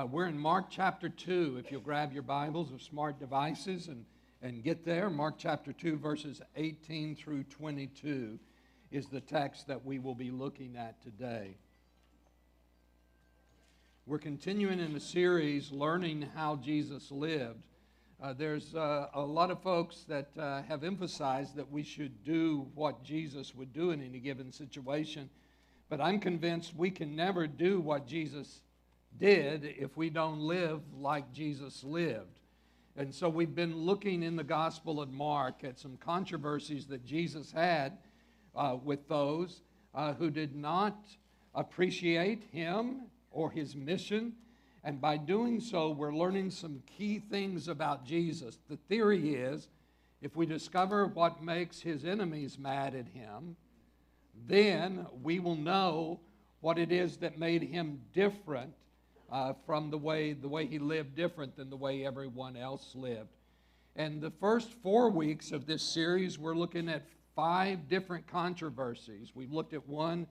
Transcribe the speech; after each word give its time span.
Uh, 0.00 0.06
we're 0.06 0.28
in 0.28 0.38
Mark 0.38 0.70
chapter 0.70 1.10
2. 1.10 1.60
If 1.62 1.70
you'll 1.70 1.82
grab 1.82 2.10
your 2.10 2.22
Bibles 2.22 2.72
or 2.72 2.78
smart 2.78 3.18
devices 3.18 3.88
and, 3.88 4.06
and 4.40 4.64
get 4.64 4.82
there, 4.82 5.10
Mark 5.10 5.34
chapter 5.36 5.74
2, 5.74 5.98
verses 5.98 6.40
18 6.56 7.14
through 7.16 7.42
22 7.42 8.38
is 8.90 9.08
the 9.08 9.20
text 9.20 9.66
that 9.66 9.84
we 9.84 9.98
will 9.98 10.14
be 10.14 10.30
looking 10.30 10.74
at 10.74 11.02
today. 11.02 11.58
We're 14.06 14.18
continuing 14.18 14.80
in 14.80 14.94
the 14.94 15.00
series 15.00 15.70
learning 15.70 16.30
how 16.34 16.56
Jesus 16.56 17.10
lived. 17.10 17.60
Uh, 18.22 18.32
there's 18.32 18.74
uh, 18.74 19.08
a 19.12 19.20
lot 19.20 19.50
of 19.50 19.62
folks 19.62 20.06
that 20.08 20.30
uh, 20.38 20.62
have 20.62 20.82
emphasized 20.82 21.56
that 21.56 21.70
we 21.70 21.82
should 21.82 22.24
do 22.24 22.68
what 22.74 23.04
Jesus 23.04 23.54
would 23.54 23.74
do 23.74 23.90
in 23.90 24.02
any 24.02 24.20
given 24.20 24.50
situation, 24.50 25.28
but 25.90 26.00
I'm 26.00 26.20
convinced 26.20 26.74
we 26.74 26.90
can 26.90 27.14
never 27.14 27.46
do 27.46 27.80
what 27.80 28.06
Jesus 28.06 28.62
did 29.18 29.64
if 29.78 29.96
we 29.96 30.10
don't 30.10 30.40
live 30.40 30.80
like 30.98 31.32
Jesus 31.32 31.84
lived. 31.84 32.40
And 32.96 33.14
so 33.14 33.28
we've 33.28 33.54
been 33.54 33.76
looking 33.76 34.22
in 34.22 34.36
the 34.36 34.44
Gospel 34.44 35.00
of 35.00 35.12
Mark 35.12 35.64
at 35.64 35.78
some 35.78 35.96
controversies 35.96 36.86
that 36.86 37.04
Jesus 37.04 37.52
had 37.52 37.98
uh, 38.54 38.76
with 38.82 39.08
those 39.08 39.62
uh, 39.94 40.12
who 40.14 40.30
did 40.30 40.54
not 40.54 40.98
appreciate 41.54 42.44
him 42.52 43.02
or 43.30 43.50
his 43.50 43.76
mission. 43.76 44.32
And 44.82 45.00
by 45.00 45.16
doing 45.16 45.60
so, 45.60 45.90
we're 45.90 46.14
learning 46.14 46.50
some 46.50 46.82
key 46.86 47.18
things 47.18 47.68
about 47.68 48.04
Jesus. 48.04 48.58
The 48.68 48.78
theory 48.88 49.34
is 49.34 49.68
if 50.22 50.36
we 50.36 50.46
discover 50.46 51.06
what 51.06 51.42
makes 51.42 51.80
his 51.80 52.04
enemies 52.04 52.58
mad 52.58 52.94
at 52.94 53.08
him, 53.08 53.56
then 54.46 55.06
we 55.22 55.38
will 55.38 55.56
know 55.56 56.20
what 56.60 56.78
it 56.78 56.92
is 56.92 57.16
that 57.18 57.38
made 57.38 57.62
him 57.62 58.00
different 58.12 58.74
uh, 59.30 59.52
from 59.66 59.90
the 59.90 59.98
way, 59.98 60.32
the 60.32 60.48
way 60.48 60.66
he 60.66 60.78
lived 60.78 61.14
different 61.14 61.56
than 61.56 61.70
the 61.70 61.76
way 61.76 62.04
everyone 62.04 62.56
else 62.56 62.94
lived. 62.94 63.36
And 63.96 64.20
the 64.20 64.30
first 64.30 64.72
four 64.82 65.10
weeks 65.10 65.52
of 65.52 65.66
this 65.66 65.82
series, 65.82 66.38
we're 66.38 66.54
looking 66.54 66.88
at 66.88 67.06
five 67.34 67.88
different 67.88 68.26
controversies. 68.26 69.32
We've 69.34 69.52
looked 69.52 69.74
at 69.74 69.88
one 69.88 70.26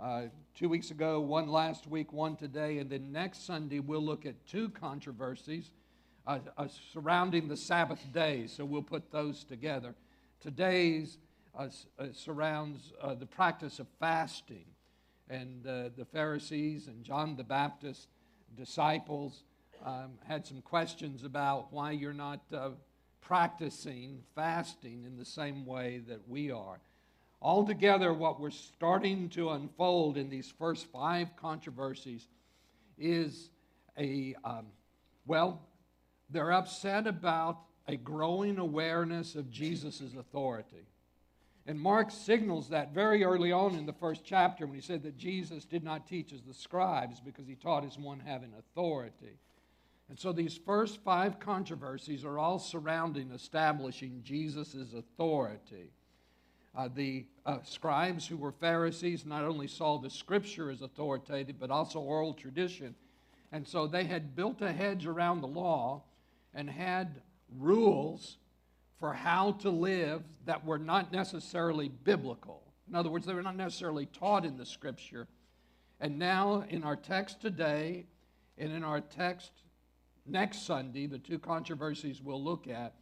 uh, 0.00 0.24
two 0.54 0.68
weeks 0.68 0.90
ago, 0.90 1.20
one 1.20 1.48
last 1.48 1.86
week, 1.86 2.12
one 2.12 2.36
today, 2.36 2.78
and 2.78 2.90
then 2.90 3.12
next 3.12 3.46
Sunday 3.46 3.80
we'll 3.80 4.04
look 4.04 4.26
at 4.26 4.34
two 4.46 4.68
controversies 4.70 5.70
uh, 6.26 6.40
uh, 6.58 6.66
surrounding 6.92 7.48
the 7.48 7.56
Sabbath 7.56 8.00
day. 8.12 8.46
So 8.46 8.64
we'll 8.64 8.82
put 8.82 9.10
those 9.10 9.44
together. 9.44 9.94
Today's 10.40 11.18
uh, 11.56 11.68
uh, 11.98 12.06
surrounds 12.12 12.92
uh, 13.00 13.14
the 13.14 13.26
practice 13.26 13.78
of 13.78 13.86
fasting, 13.98 14.66
and 15.28 15.64
the 15.64 16.06
Pharisees 16.12 16.86
and 16.86 17.02
John 17.02 17.36
the 17.36 17.42
Baptist 17.42 18.08
disciples 18.56 19.42
um, 19.84 20.12
had 20.26 20.46
some 20.46 20.62
questions 20.62 21.24
about 21.24 21.72
why 21.72 21.92
you're 21.92 22.12
not 22.12 22.40
practicing 23.20 24.22
fasting 24.34 25.04
in 25.04 25.16
the 25.16 25.24
same 25.24 25.66
way 25.66 26.00
that 26.08 26.28
we 26.28 26.50
are. 26.50 26.80
Altogether, 27.42 28.14
what 28.14 28.40
we're 28.40 28.50
starting 28.50 29.28
to 29.30 29.50
unfold 29.50 30.16
in 30.16 30.30
these 30.30 30.52
first 30.58 30.86
five 30.86 31.28
controversies 31.36 32.28
is 32.98 33.50
a, 33.98 34.34
um, 34.44 34.66
well, 35.26 35.60
they're 36.30 36.52
upset 36.52 37.06
about 37.06 37.58
a 37.88 37.96
growing 37.96 38.58
awareness 38.58 39.34
of 39.34 39.50
Jesus' 39.50 40.14
authority. 40.18 40.86
And 41.68 41.80
Mark 41.80 42.12
signals 42.12 42.68
that 42.68 42.94
very 42.94 43.24
early 43.24 43.50
on 43.50 43.74
in 43.74 43.86
the 43.86 43.92
first 43.92 44.24
chapter 44.24 44.66
when 44.66 44.76
he 44.76 44.80
said 44.80 45.02
that 45.02 45.16
Jesus 45.16 45.64
did 45.64 45.82
not 45.82 46.06
teach 46.06 46.32
as 46.32 46.42
the 46.42 46.54
scribes 46.54 47.20
because 47.20 47.48
he 47.48 47.56
taught 47.56 47.84
as 47.84 47.98
one 47.98 48.20
having 48.20 48.52
authority. 48.56 49.38
And 50.08 50.16
so 50.16 50.32
these 50.32 50.56
first 50.64 51.02
five 51.02 51.40
controversies 51.40 52.24
are 52.24 52.38
all 52.38 52.60
surrounding 52.60 53.32
establishing 53.32 54.20
Jesus' 54.22 54.92
authority. 54.96 55.90
Uh, 56.76 56.88
the 56.94 57.26
uh, 57.44 57.58
scribes 57.64 58.26
who 58.26 58.36
were 58.36 58.52
Pharisees 58.52 59.26
not 59.26 59.42
only 59.42 59.66
saw 59.66 59.98
the 59.98 60.10
scripture 60.10 60.70
as 60.70 60.82
authoritative, 60.82 61.58
but 61.58 61.72
also 61.72 61.98
oral 61.98 62.34
tradition. 62.34 62.94
And 63.50 63.66
so 63.66 63.88
they 63.88 64.04
had 64.04 64.36
built 64.36 64.62
a 64.62 64.72
hedge 64.72 65.06
around 65.06 65.40
the 65.40 65.48
law 65.48 66.02
and 66.54 66.70
had 66.70 67.22
rules 67.58 68.36
for 68.98 69.12
how 69.12 69.52
to 69.52 69.70
live 69.70 70.22
that 70.46 70.64
were 70.64 70.78
not 70.78 71.12
necessarily 71.12 71.88
biblical. 71.88 72.62
In 72.88 72.94
other 72.94 73.10
words, 73.10 73.26
they 73.26 73.34
were 73.34 73.42
not 73.42 73.56
necessarily 73.56 74.06
taught 74.06 74.44
in 74.44 74.56
the 74.56 74.66
scripture. 74.66 75.26
And 76.00 76.18
now, 76.18 76.64
in 76.68 76.84
our 76.84 76.96
text 76.96 77.40
today, 77.40 78.06
and 78.58 78.72
in 78.72 78.84
our 78.84 79.00
text 79.00 79.50
next 80.24 80.66
Sunday, 80.66 81.06
the 81.06 81.18
two 81.18 81.38
controversies 81.38 82.22
we'll 82.22 82.42
look 82.42 82.68
at, 82.68 82.94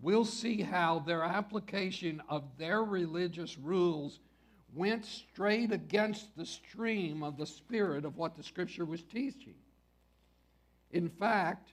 we'll 0.00 0.24
see 0.24 0.62
how 0.62 1.00
their 1.00 1.22
application 1.22 2.22
of 2.28 2.44
their 2.58 2.82
religious 2.82 3.58
rules 3.58 4.20
went 4.74 5.04
straight 5.04 5.72
against 5.72 6.36
the 6.36 6.46
stream 6.46 7.22
of 7.22 7.36
the 7.36 7.46
spirit 7.46 8.04
of 8.04 8.16
what 8.16 8.36
the 8.36 8.42
scripture 8.42 8.84
was 8.84 9.02
teaching. 9.02 9.54
In 10.90 11.08
fact, 11.08 11.72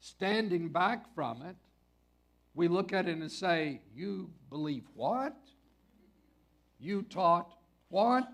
standing 0.00 0.68
back 0.68 1.14
from 1.14 1.42
it, 1.42 1.56
we 2.54 2.68
look 2.68 2.92
at 2.92 3.08
it 3.08 3.16
and 3.16 3.30
say, 3.30 3.80
You 3.94 4.30
believe 4.48 4.84
what? 4.94 5.36
You 6.78 7.02
taught 7.02 7.54
what? 7.88 8.28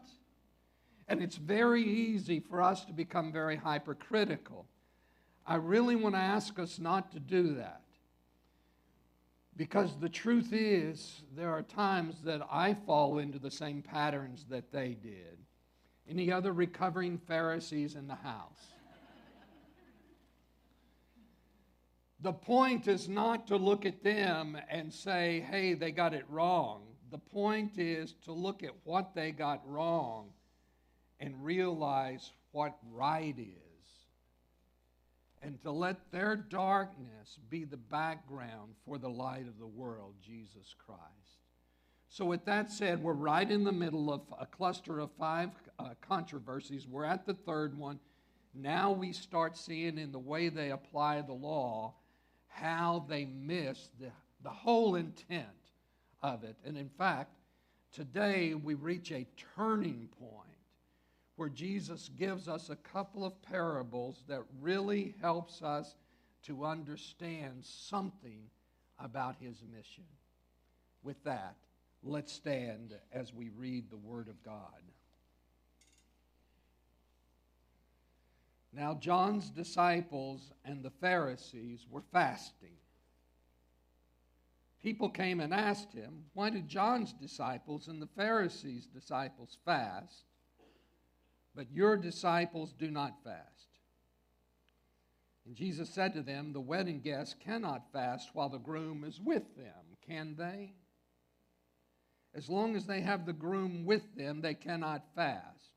And 1.08 1.22
it's 1.22 1.36
very 1.36 1.82
easy 1.82 2.40
for 2.40 2.62
us 2.62 2.84
to 2.84 2.92
become 2.92 3.32
very 3.32 3.56
hypercritical. 3.56 4.66
I 5.46 5.56
really 5.56 5.96
want 5.96 6.14
to 6.14 6.20
ask 6.20 6.58
us 6.58 6.78
not 6.78 7.12
to 7.12 7.20
do 7.20 7.54
that. 7.54 7.82
Because 9.56 9.98
the 9.98 10.08
truth 10.08 10.52
is, 10.52 11.22
there 11.36 11.50
are 11.50 11.62
times 11.62 12.22
that 12.24 12.40
I 12.50 12.74
fall 12.74 13.18
into 13.18 13.38
the 13.38 13.50
same 13.50 13.82
patterns 13.82 14.46
that 14.48 14.72
they 14.72 14.96
did. 15.02 15.38
Any 16.08 16.32
other 16.32 16.52
recovering 16.52 17.18
Pharisees 17.18 17.94
in 17.94 18.06
the 18.06 18.14
house? 18.14 18.72
The 22.22 22.32
point 22.32 22.86
is 22.86 23.08
not 23.08 23.46
to 23.46 23.56
look 23.56 23.86
at 23.86 24.02
them 24.02 24.56
and 24.68 24.92
say, 24.92 25.44
hey, 25.50 25.74
they 25.74 25.90
got 25.90 26.12
it 26.12 26.24
wrong. 26.28 26.82
The 27.10 27.18
point 27.18 27.78
is 27.78 28.14
to 28.24 28.32
look 28.32 28.62
at 28.62 28.74
what 28.84 29.14
they 29.14 29.32
got 29.32 29.62
wrong 29.66 30.28
and 31.18 31.44
realize 31.44 32.32
what 32.52 32.76
right 32.92 33.34
is 33.38 33.70
and 35.42 35.60
to 35.62 35.70
let 35.70 36.12
their 36.12 36.36
darkness 36.36 37.38
be 37.48 37.64
the 37.64 37.76
background 37.76 38.74
for 38.84 38.98
the 38.98 39.08
light 39.08 39.46
of 39.48 39.58
the 39.58 39.66
world, 39.66 40.14
Jesus 40.22 40.74
Christ. 40.84 41.00
So, 42.08 42.24
with 42.24 42.44
that 42.44 42.70
said, 42.70 43.02
we're 43.02 43.12
right 43.12 43.48
in 43.48 43.64
the 43.64 43.72
middle 43.72 44.12
of 44.12 44.22
a 44.38 44.44
cluster 44.44 44.98
of 44.98 45.10
five 45.18 45.50
uh, 45.78 45.90
controversies. 46.00 46.86
We're 46.86 47.04
at 47.04 47.24
the 47.24 47.34
third 47.34 47.78
one. 47.78 48.00
Now 48.52 48.90
we 48.90 49.12
start 49.12 49.56
seeing 49.56 49.96
in 49.96 50.10
the 50.10 50.18
way 50.18 50.48
they 50.48 50.72
apply 50.72 51.22
the 51.22 51.32
law 51.32 51.94
how 52.50 53.06
they 53.08 53.24
miss 53.24 53.88
the, 53.98 54.10
the 54.42 54.50
whole 54.50 54.96
intent 54.96 55.46
of 56.22 56.44
it. 56.44 56.56
And 56.64 56.76
in 56.76 56.88
fact, 56.88 57.32
today 57.92 58.54
we 58.54 58.74
reach 58.74 59.10
a 59.10 59.26
turning 59.56 60.08
point 60.18 60.50
where 61.36 61.48
Jesus 61.48 62.10
gives 62.18 62.48
us 62.48 62.68
a 62.68 62.76
couple 62.76 63.24
of 63.24 63.40
parables 63.40 64.24
that 64.28 64.42
really 64.60 65.14
helps 65.22 65.62
us 65.62 65.94
to 66.42 66.66
understand 66.66 67.64
something 67.64 68.42
about 68.98 69.36
his 69.40 69.62
mission. 69.74 70.04
With 71.02 71.22
that, 71.24 71.56
let's 72.02 72.32
stand 72.32 72.94
as 73.12 73.32
we 73.32 73.48
read 73.48 73.88
the 73.88 73.96
Word 73.96 74.28
of 74.28 74.42
God. 74.42 74.82
Now, 78.72 78.94
John's 78.94 79.50
disciples 79.50 80.52
and 80.64 80.82
the 80.84 80.90
Pharisees 80.90 81.86
were 81.90 82.04
fasting. 82.12 82.76
People 84.82 85.10
came 85.10 85.40
and 85.40 85.52
asked 85.52 85.92
him, 85.92 86.24
Why 86.34 86.50
did 86.50 86.68
John's 86.68 87.12
disciples 87.12 87.88
and 87.88 88.00
the 88.00 88.06
Pharisees' 88.06 88.86
disciples 88.86 89.58
fast? 89.64 90.24
but 91.54 91.70
your 91.72 91.96
disciples 91.96 92.72
do 92.78 92.90
not 92.90 93.22
fast. 93.24 93.46
And 95.46 95.54
Jesus 95.54 95.90
said 95.90 96.14
to 96.14 96.22
them, 96.22 96.52
The 96.52 96.60
wedding 96.60 97.00
guests 97.00 97.34
cannot 97.38 97.92
fast 97.92 98.30
while 98.34 98.48
the 98.48 98.58
groom 98.58 99.04
is 99.04 99.20
with 99.20 99.56
them, 99.56 99.96
can 100.06 100.36
they? 100.36 100.74
As 102.34 102.48
long 102.48 102.76
as 102.76 102.86
they 102.86 103.00
have 103.00 103.26
the 103.26 103.32
groom 103.32 103.84
with 103.84 104.14
them, 104.14 104.40
they 104.40 104.54
cannot 104.54 105.04
fast. 105.16 105.70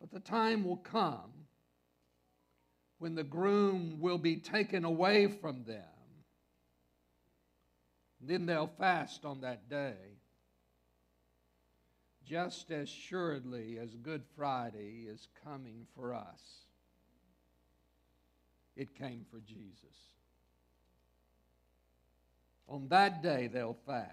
But 0.00 0.10
the 0.10 0.20
time 0.20 0.64
will 0.64 0.76
come 0.76 1.32
when 2.98 3.14
the 3.14 3.24
groom 3.24 3.98
will 4.00 4.18
be 4.18 4.36
taken 4.36 4.84
away 4.84 5.26
from 5.26 5.64
them. 5.64 5.82
Then 8.20 8.46
they'll 8.46 8.72
fast 8.78 9.24
on 9.24 9.42
that 9.42 9.68
day 9.68 9.94
just 12.26 12.72
as 12.72 12.88
surely 12.88 13.78
as 13.78 13.94
Good 13.94 14.24
Friday 14.36 15.06
is 15.08 15.28
coming 15.44 15.86
for 15.94 16.12
us. 16.12 16.66
it 18.74 18.94
came 18.94 19.24
for 19.30 19.40
Jesus. 19.40 19.96
On 22.68 22.88
that 22.88 23.22
day 23.22 23.46
they'll 23.46 23.78
fast. 23.86 24.10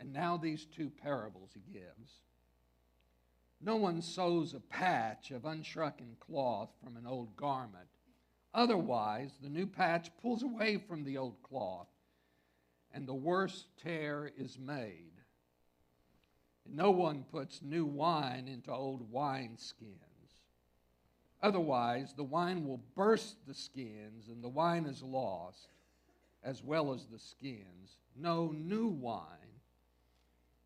And 0.00 0.12
now 0.12 0.36
these 0.36 0.64
two 0.64 0.90
parables 1.02 1.50
he 1.54 1.72
gives. 1.72 2.10
No 3.60 3.76
one 3.76 4.02
sews 4.02 4.54
a 4.54 4.60
patch 4.60 5.30
of 5.30 5.44
unshrunken 5.44 6.16
cloth 6.20 6.70
from 6.82 6.96
an 6.96 7.06
old 7.06 7.36
garment. 7.36 7.88
Otherwise, 8.54 9.32
the 9.42 9.48
new 9.48 9.66
patch 9.66 10.10
pulls 10.22 10.42
away 10.42 10.78
from 10.78 11.04
the 11.04 11.18
old 11.18 11.42
cloth, 11.42 11.88
and 12.92 13.06
the 13.06 13.14
worse 13.14 13.66
tear 13.82 14.30
is 14.36 14.58
made. 14.58 15.12
And 16.64 16.76
no 16.76 16.90
one 16.90 17.24
puts 17.24 17.60
new 17.60 17.84
wine 17.84 18.48
into 18.48 18.72
old 18.72 19.12
wineskins. 19.12 19.98
Otherwise, 21.42 22.14
the 22.14 22.24
wine 22.24 22.64
will 22.64 22.80
burst 22.94 23.36
the 23.46 23.54
skins, 23.54 24.28
and 24.28 24.42
the 24.42 24.48
wine 24.48 24.86
is 24.86 25.02
lost, 25.02 25.68
as 26.42 26.62
well 26.62 26.92
as 26.92 27.06
the 27.06 27.18
skins. 27.18 27.98
No 28.16 28.52
new 28.52 28.86
wine 28.86 29.24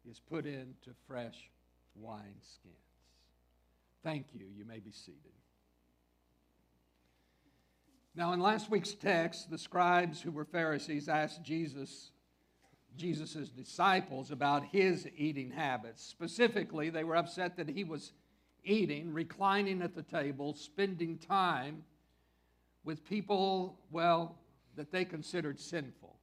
is 0.08 0.20
put 0.20 0.46
into 0.46 0.94
fresh 1.06 1.50
wineskins. 2.00 2.81
Thank 4.02 4.26
you. 4.34 4.46
You 4.56 4.64
may 4.64 4.80
be 4.80 4.90
seated. 4.90 5.32
Now, 8.14 8.32
in 8.32 8.40
last 8.40 8.68
week's 8.70 8.92
text, 8.92 9.48
the 9.48 9.56
scribes 9.56 10.20
who 10.20 10.32
were 10.32 10.44
Pharisees 10.44 11.08
asked 11.08 11.42
Jesus, 11.42 12.10
Jesus' 12.96 13.48
disciples 13.48 14.30
about 14.30 14.66
his 14.66 15.08
eating 15.16 15.50
habits. 15.50 16.04
Specifically, 16.04 16.90
they 16.90 17.04
were 17.04 17.16
upset 17.16 17.56
that 17.56 17.70
he 17.70 17.84
was 17.84 18.12
eating, 18.64 19.12
reclining 19.12 19.80
at 19.82 19.94
the 19.94 20.02
table, 20.02 20.52
spending 20.52 21.16
time 21.16 21.84
with 22.84 23.08
people, 23.08 23.78
well, 23.90 24.36
that 24.76 24.90
they 24.90 25.04
considered 25.04 25.58
sinful. 25.58 26.16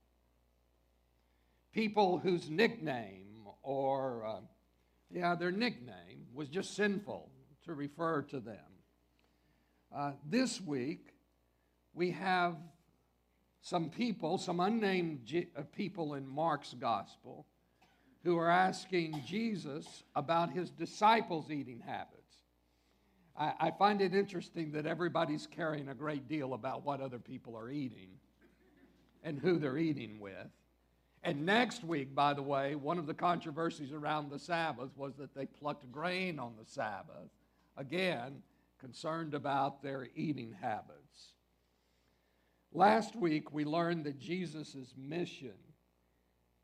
People 1.74 2.20
whose 2.20 2.50
nickname 2.50 3.48
or, 3.64 4.26
uh, 4.26 4.42
yeah, 5.10 5.34
their 5.34 5.52
nickname 5.52 6.28
was 6.34 6.50
just 6.50 6.76
sinful 6.76 7.30
to 7.70 7.76
refer 7.76 8.24
to 8.24 8.40
them. 8.40 8.58
Uh, 9.96 10.12
this 10.28 10.60
week, 10.60 11.14
we 11.94 12.10
have 12.10 12.56
some 13.62 13.92
people, 13.92 14.40
some 14.40 14.60
unnamed 14.60 15.24
G- 15.24 15.50
uh, 15.56 15.62
people 15.76 16.16
in 16.16 16.28
Mark's 16.28 16.74
gospel, 16.74 17.46
who 18.24 18.38
are 18.40 18.50
asking 18.50 19.22
Jesus 19.28 20.04
about 20.16 20.52
his 20.52 20.72
disciples' 20.72 21.52
eating 21.52 21.80
habits. 21.86 22.38
I, 23.38 23.54
I 23.60 23.72
find 23.78 24.02
it 24.02 24.16
interesting 24.16 24.72
that 24.72 24.88
everybody's 24.88 25.46
caring 25.46 25.90
a 25.90 25.94
great 25.94 26.28
deal 26.28 26.56
about 26.56 26.84
what 26.84 27.02
other 27.02 27.20
people 27.20 27.56
are 27.56 27.70
eating 27.70 28.10
and 29.24 29.38
who 29.38 29.60
they're 29.60 29.78
eating 29.78 30.20
with. 30.20 30.48
And 31.22 31.46
next 31.46 31.84
week, 31.84 32.16
by 32.16 32.34
the 32.34 32.42
way, 32.42 32.74
one 32.74 32.98
of 32.98 33.06
the 33.06 33.14
controversies 33.14 33.92
around 33.92 34.32
the 34.32 34.40
Sabbath 34.40 34.90
was 34.96 35.14
that 35.18 35.36
they 35.36 35.46
plucked 35.46 35.92
grain 35.92 36.40
on 36.40 36.54
the 36.58 36.66
Sabbath. 36.66 37.30
Again, 37.80 38.44
concerned 38.78 39.34
about 39.34 39.82
their 39.82 40.10
eating 40.14 40.54
habits. 40.62 41.34
Last 42.74 43.16
week, 43.16 43.54
we 43.54 43.64
learned 43.64 44.04
that 44.04 44.20
Jesus' 44.20 44.94
mission 44.98 45.54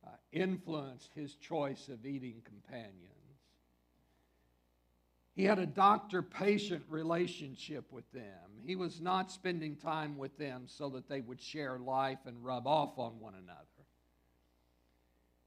uh, 0.06 0.09
influenced 0.33 1.13
his 1.15 1.35
choice 1.35 1.88
of 1.88 2.06
eating 2.06 2.41
companions. 2.44 3.00
He 5.38 5.45
had 5.45 5.57
a 5.57 5.65
doctor 5.65 6.21
patient 6.21 6.83
relationship 6.89 7.94
with 7.94 8.09
them. 8.12 8.51
He 8.65 8.75
was 8.75 9.00
not 9.00 9.31
spending 9.31 9.77
time 9.77 10.17
with 10.17 10.38
them 10.38 10.65
so 10.67 10.89
that 10.89 11.07
they 11.07 11.21
would 11.21 11.41
share 11.41 11.79
life 11.79 12.19
and 12.25 12.44
rub 12.44 12.67
off 12.67 13.00
on 13.00 13.21
one 13.21 13.35
another. 13.35 13.65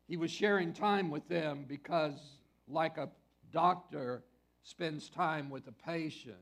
He 0.08 0.16
was 0.16 0.30
sharing 0.30 0.72
time 0.72 1.10
with 1.10 1.28
them 1.28 1.66
because, 1.68 2.18
like 2.66 2.96
a 2.96 3.10
doctor 3.52 4.24
spends 4.68 5.08
time 5.08 5.48
with 5.48 5.66
a 5.66 5.72
patient, 5.72 6.36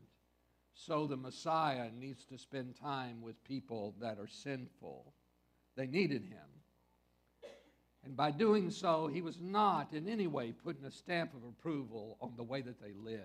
so 0.75 1.07
the 1.07 1.17
Messiah 1.17 1.91
needs 1.99 2.25
to 2.25 2.37
spend 2.37 2.75
time 2.75 3.23
with 3.23 3.43
people 3.45 3.95
that 4.01 4.19
are 4.19 4.27
sinful. 4.27 5.15
They 5.77 5.87
needed 5.87 6.23
him. 6.23 7.51
And 8.05 8.17
by 8.17 8.33
doing 8.33 8.71
so, 8.71 9.07
he 9.07 9.23
was 9.23 9.39
not 9.41 9.93
in 9.93 10.09
any 10.09 10.27
way 10.27 10.53
putting 10.53 10.85
a 10.85 10.91
stamp 10.91 11.35
of 11.35 11.45
approval 11.49 12.19
on 12.21 12.35
the 12.37 12.43
way 12.43 12.63
that 12.63 12.81
they 12.81 12.93
lived. 12.93 13.23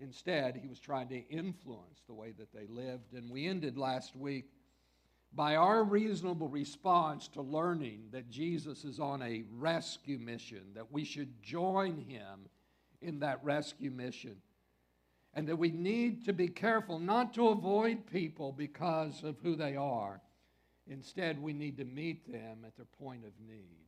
Instead, 0.00 0.56
he 0.56 0.68
was 0.68 0.80
trying 0.80 1.08
to 1.08 1.28
influence 1.28 2.02
the 2.06 2.14
way 2.14 2.32
that 2.38 2.52
they 2.52 2.66
lived. 2.66 3.12
And 3.12 3.30
we 3.30 3.46
ended 3.46 3.76
last 3.76 4.16
week 4.16 4.46
by 5.34 5.56
our 5.56 5.84
reasonable 5.84 6.48
response 6.48 7.28
to 7.28 7.42
learning 7.42 8.08
that 8.12 8.30
Jesus 8.30 8.84
is 8.84 9.00
on 9.00 9.22
a 9.22 9.44
rescue 9.52 10.18
mission, 10.18 10.62
that 10.74 10.92
we 10.92 11.04
should 11.04 11.42
join 11.42 11.98
him 11.98 12.48
in 13.00 13.20
that 13.20 13.44
rescue 13.44 13.90
mission, 13.90 14.36
and 15.34 15.48
that 15.48 15.56
we 15.56 15.70
need 15.70 16.24
to 16.24 16.32
be 16.32 16.48
careful 16.48 16.98
not 16.98 17.34
to 17.34 17.48
avoid 17.48 18.06
people 18.06 18.52
because 18.52 19.22
of 19.22 19.36
who 19.42 19.56
they 19.56 19.76
are. 19.76 20.20
Instead, 20.88 21.42
we 21.42 21.52
need 21.52 21.76
to 21.78 21.84
meet 21.84 22.30
them 22.30 22.58
at 22.64 22.76
their 22.76 22.86
point 22.98 23.24
of 23.24 23.32
need. 23.46 23.86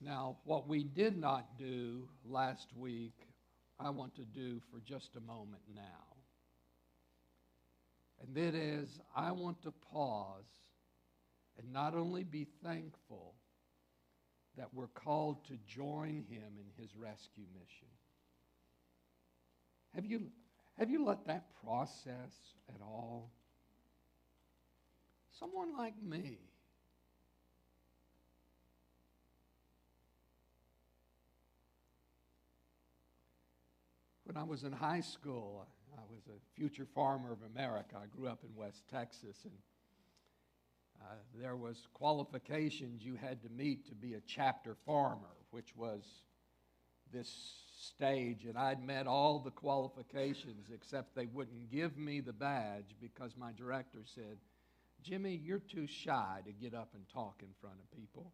Now, 0.00 0.38
what 0.44 0.66
we 0.66 0.82
did 0.82 1.16
not 1.16 1.58
do 1.58 2.08
last 2.24 2.68
week, 2.76 3.28
I 3.78 3.90
want 3.90 4.14
to 4.16 4.24
do 4.24 4.60
for 4.70 4.80
just 4.80 5.16
a 5.16 5.20
moment 5.20 5.62
now. 5.74 6.16
And 8.22 8.34
that 8.34 8.54
is, 8.54 9.00
I 9.14 9.32
want 9.32 9.62
to 9.62 9.72
pause 9.92 10.44
and 11.58 11.72
not 11.72 11.94
only 11.94 12.24
be 12.24 12.46
thankful 12.62 13.34
that 14.56 14.68
we're 14.72 14.88
called 14.88 15.44
to 15.46 15.54
join 15.66 16.24
him 16.28 16.52
in 16.58 16.82
his 16.82 16.94
rescue 16.96 17.44
mission. 17.54 17.88
Have 19.94 20.04
you, 20.04 20.30
have 20.78 20.90
you 20.90 21.04
let 21.04 21.26
that 21.26 21.46
process 21.64 22.54
at 22.68 22.80
all? 22.82 23.30
Someone 25.38 25.76
like 25.76 25.94
me. 26.02 26.38
When 34.24 34.36
I 34.36 34.44
was 34.44 34.62
in 34.62 34.70
high 34.70 35.00
school, 35.00 35.66
I 35.96 36.02
was 36.08 36.22
a 36.28 36.38
future 36.54 36.86
farmer 36.94 37.32
of 37.32 37.38
America. 37.54 37.96
I 37.96 38.06
grew 38.16 38.28
up 38.28 38.44
in 38.44 38.54
West 38.54 38.84
Texas, 38.88 39.36
and 39.44 39.52
uh, 41.02 41.14
there 41.40 41.56
was 41.56 41.86
qualifications 41.94 43.02
you 43.02 43.16
had 43.16 43.42
to 43.42 43.48
meet 43.48 43.88
to 43.88 43.94
be 43.94 44.14
a 44.14 44.20
chapter 44.26 44.76
farmer, 44.86 45.36
which 45.50 45.74
was 45.76 46.02
this 47.12 47.54
stage. 47.80 48.44
And 48.44 48.58
I'd 48.58 48.84
met 48.84 49.06
all 49.06 49.38
the 49.38 49.50
qualifications, 49.50 50.68
except 50.74 51.14
they 51.14 51.26
wouldn't 51.26 51.70
give 51.70 51.96
me 51.96 52.20
the 52.20 52.32
badge 52.32 52.94
because 53.00 53.32
my 53.36 53.52
director 53.52 54.00
said, 54.04 54.38
Jimmy, 55.02 55.40
you're 55.42 55.58
too 55.58 55.86
shy 55.86 56.40
to 56.44 56.52
get 56.52 56.74
up 56.74 56.90
and 56.94 57.08
talk 57.08 57.36
in 57.42 57.48
front 57.60 57.76
of 57.76 57.98
people. 57.98 58.32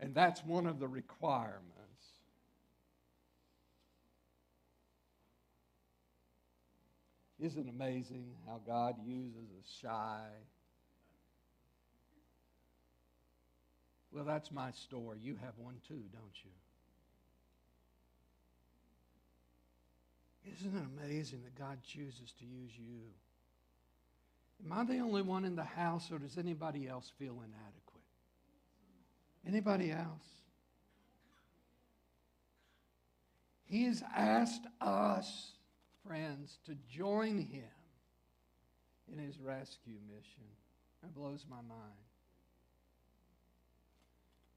and 0.00 0.14
that's 0.14 0.42
one 0.44 0.66
of 0.66 0.78
the 0.78 0.88
requirements. 0.88 1.87
Isn't 7.40 7.68
it 7.68 7.70
amazing 7.70 8.34
how 8.46 8.60
God 8.66 8.96
uses 9.04 9.48
a 9.50 9.62
shy? 9.80 10.26
Well, 14.10 14.24
that's 14.24 14.50
my 14.50 14.72
story. 14.72 15.18
You 15.22 15.36
have 15.36 15.52
one 15.56 15.76
too, 15.86 16.02
don't 16.12 16.44
you? 16.44 16.50
Isn't 20.52 20.76
it 20.76 20.82
amazing 20.98 21.42
that 21.44 21.54
God 21.54 21.78
chooses 21.86 22.32
to 22.38 22.44
use 22.44 22.72
you? 22.76 23.02
Am 24.64 24.72
I 24.72 24.84
the 24.84 24.98
only 24.98 25.22
one 25.22 25.44
in 25.44 25.54
the 25.54 25.62
house, 25.62 26.10
or 26.10 26.18
does 26.18 26.38
anybody 26.38 26.88
else 26.88 27.12
feel 27.18 27.34
inadequate? 27.34 28.02
Anybody 29.46 29.92
else? 29.92 30.24
He 33.66 33.84
has 33.84 34.02
asked 34.16 34.66
us 34.80 35.52
friends, 36.08 36.58
to 36.64 36.74
join 36.90 37.38
him 37.38 37.68
in 39.12 39.18
his 39.18 39.38
rescue 39.38 39.98
mission. 40.08 40.48
That 41.02 41.14
blows 41.14 41.44
my 41.48 41.56
mind. 41.56 42.08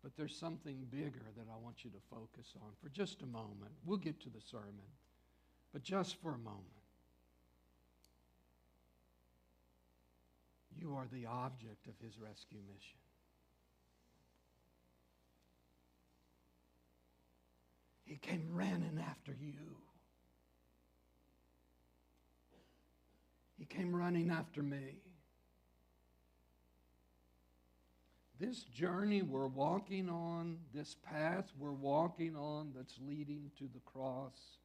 But 0.02 0.16
there's 0.18 0.36
something 0.36 0.88
bigger 0.90 1.22
that 1.38 1.46
I 1.54 1.64
want 1.64 1.84
you 1.84 1.92
to 1.92 1.98
focus 2.10 2.54
on 2.56 2.70
for 2.82 2.90
just 2.90 3.22
a 3.22 3.26
moment. 3.28 3.72
We'll 3.86 3.98
get 3.98 4.20
to 4.22 4.30
the 4.30 4.42
sermon, 4.50 4.90
but 5.74 5.84
just 5.84 6.16
for 6.22 6.30
a 6.30 6.38
moment. 6.38 6.66
You 10.80 10.96
are 10.96 11.08
the 11.12 11.28
object 11.28 11.88
of 11.88 11.94
his 12.04 12.18
rescue 12.18 12.60
mission. 12.66 12.98
He 18.06 18.16
came 18.16 18.48
running 18.52 19.00
after 19.08 19.36
you. 19.40 19.78
Came 23.76 23.96
running 23.96 24.30
after 24.30 24.62
me. 24.62 25.00
This 28.40 28.64
journey 28.64 29.22
we're 29.22 29.48
walking 29.48 30.10
on, 30.10 30.58
this 30.74 30.96
path 31.04 31.46
we're 31.60 31.72
walking 31.72 32.36
on 32.36 32.72
that's 32.76 32.98
leading 33.08 33.52
to 33.60 33.66
the 33.72 33.80
cross, 33.86 34.58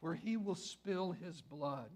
where 0.00 0.14
he 0.14 0.36
will 0.36 0.54
spill 0.54 1.12
his 1.12 1.40
blood 1.40 1.90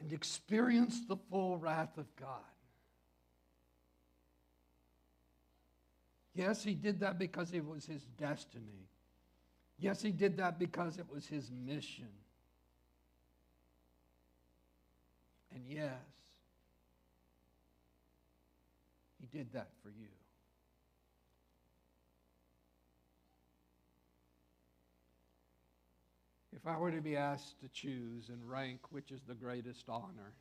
and 0.00 0.12
experience 0.12 1.00
the 1.06 1.16
full 1.30 1.58
wrath 1.58 1.98
of 1.98 2.06
God. 2.16 2.28
Yes, 6.34 6.64
he 6.64 6.74
did 6.74 7.00
that 7.00 7.18
because 7.18 7.52
it 7.52 7.64
was 7.64 7.84
his 7.84 8.02
destiny. 8.18 8.88
Yes, 9.78 10.00
he 10.00 10.12
did 10.12 10.36
that 10.38 10.58
because 10.58 10.98
it 10.98 11.06
was 11.12 11.26
his 11.26 11.50
mission. 11.50 12.08
And 15.54 15.62
yes, 15.68 15.90
he 19.20 19.26
did 19.36 19.52
that 19.52 19.68
for 19.82 19.90
you. 19.90 20.08
If 26.54 26.66
I 26.66 26.78
were 26.78 26.90
to 26.90 27.00
be 27.00 27.16
asked 27.16 27.60
to 27.60 27.68
choose 27.68 28.30
and 28.30 28.48
rank 28.48 28.80
which 28.90 29.10
is 29.10 29.20
the 29.26 29.34
greatest 29.34 29.84
honor, 29.88 30.32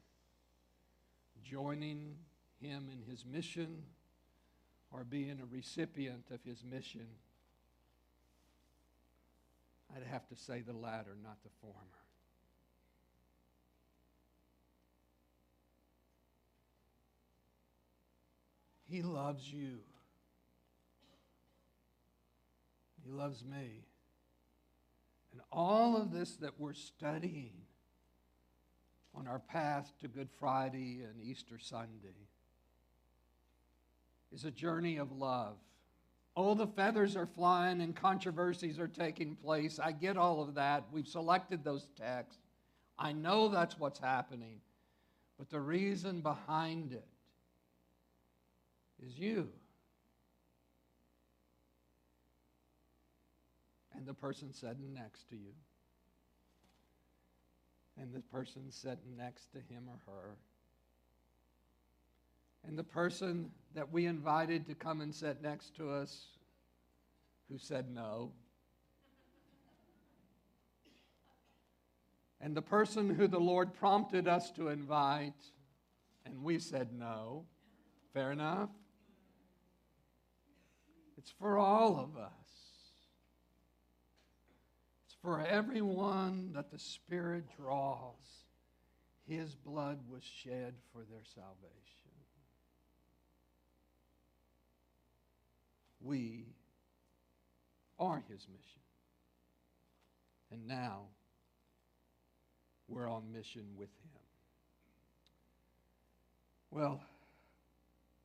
joining 1.43 2.15
him 2.61 2.89
in 2.91 3.01
his 3.11 3.25
mission 3.25 3.83
or 4.91 5.03
being 5.03 5.39
a 5.41 5.45
recipient 5.53 6.25
of 6.31 6.39
his 6.45 6.63
mission, 6.63 7.07
I'd 9.95 10.03
have 10.11 10.27
to 10.29 10.35
say 10.35 10.61
the 10.61 10.73
latter, 10.73 11.15
not 11.23 11.37
the 11.43 11.49
former. 11.61 11.77
He 18.89 19.01
loves 19.01 19.51
you. 19.51 19.79
He 23.03 23.11
loves 23.11 23.43
me. 23.43 23.85
And 25.31 25.41
all 25.51 25.97
of 25.97 26.11
this 26.11 26.35
that 26.37 26.59
we're 26.59 26.73
studying 26.73 27.53
on 29.15 29.27
our 29.27 29.39
path 29.39 29.91
to 30.01 30.07
Good 30.07 30.29
Friday 30.39 31.01
and 31.03 31.21
Easter 31.21 31.57
Sunday 31.59 32.29
is 34.31 34.45
a 34.45 34.51
journey 34.51 34.97
of 34.97 35.11
love. 35.11 35.57
Oh, 36.35 36.55
the 36.55 36.67
feathers 36.67 37.15
are 37.15 37.27
flying 37.27 37.81
and 37.81 37.95
controversies 37.95 38.79
are 38.79 38.87
taking 38.87 39.35
place. 39.35 39.79
I 39.79 39.91
get 39.91 40.17
all 40.17 40.41
of 40.41 40.55
that. 40.55 40.85
We've 40.91 41.07
selected 41.07 41.63
those 41.63 41.89
texts. 41.95 42.41
I 42.97 43.11
know 43.11 43.49
that's 43.49 43.77
what's 43.77 43.99
happening. 43.99 44.59
But 45.37 45.49
the 45.49 45.59
reason 45.59 46.21
behind 46.21 46.91
it 46.91 47.07
is 49.05 49.17
you. 49.17 49.49
And 53.95 54.07
the 54.07 54.13
person 54.13 54.51
sitting 54.51 54.93
next 54.93 55.29
to 55.29 55.35
you. 55.35 55.53
And 58.01 58.11
the 58.11 58.21
person 58.21 58.71
sitting 58.71 59.15
next 59.17 59.51
to 59.51 59.59
him 59.59 59.83
or 59.87 59.99
her 60.11 60.35
and 62.67 62.77
the 62.77 62.83
person 62.83 63.51
that 63.75 63.91
we 63.91 64.05
invited 64.05 64.67
to 64.67 64.75
come 64.75 65.01
and 65.01 65.13
sit 65.13 65.41
next 65.41 65.75
to 65.75 65.89
us 65.89 66.27
who 67.49 67.57
said 67.57 67.89
no. 67.93 68.31
And 72.39 72.55
the 72.55 72.61
person 72.61 73.13
who 73.13 73.27
the 73.27 73.39
Lord 73.39 73.73
prompted 73.73 74.27
us 74.27 74.51
to 74.51 74.67
invite, 74.67 75.33
and 76.25 76.43
we 76.43 76.59
said 76.59 76.89
no. 76.93 77.45
Fair 78.13 78.31
enough? 78.31 78.69
It's 81.17 81.31
for 81.31 81.57
all 81.57 81.97
of 81.97 82.17
us. 82.21 82.31
It's 85.05 85.15
for 85.21 85.39
everyone 85.39 86.51
that 86.53 86.69
the 86.69 86.79
Spirit 86.79 87.45
draws. 87.57 88.13
His 89.25 89.55
blood 89.55 89.99
was 90.09 90.23
shed 90.23 90.73
for 90.91 91.03
their 91.09 91.23
salvation. 91.23 92.02
We 96.03 96.45
are 97.99 98.23
his 98.29 98.45
mission. 98.51 98.81
And 100.51 100.67
now 100.67 101.03
we're 102.87 103.09
on 103.09 103.31
mission 103.31 103.63
with 103.77 103.89
him. 103.89 104.21
Well, 106.69 107.01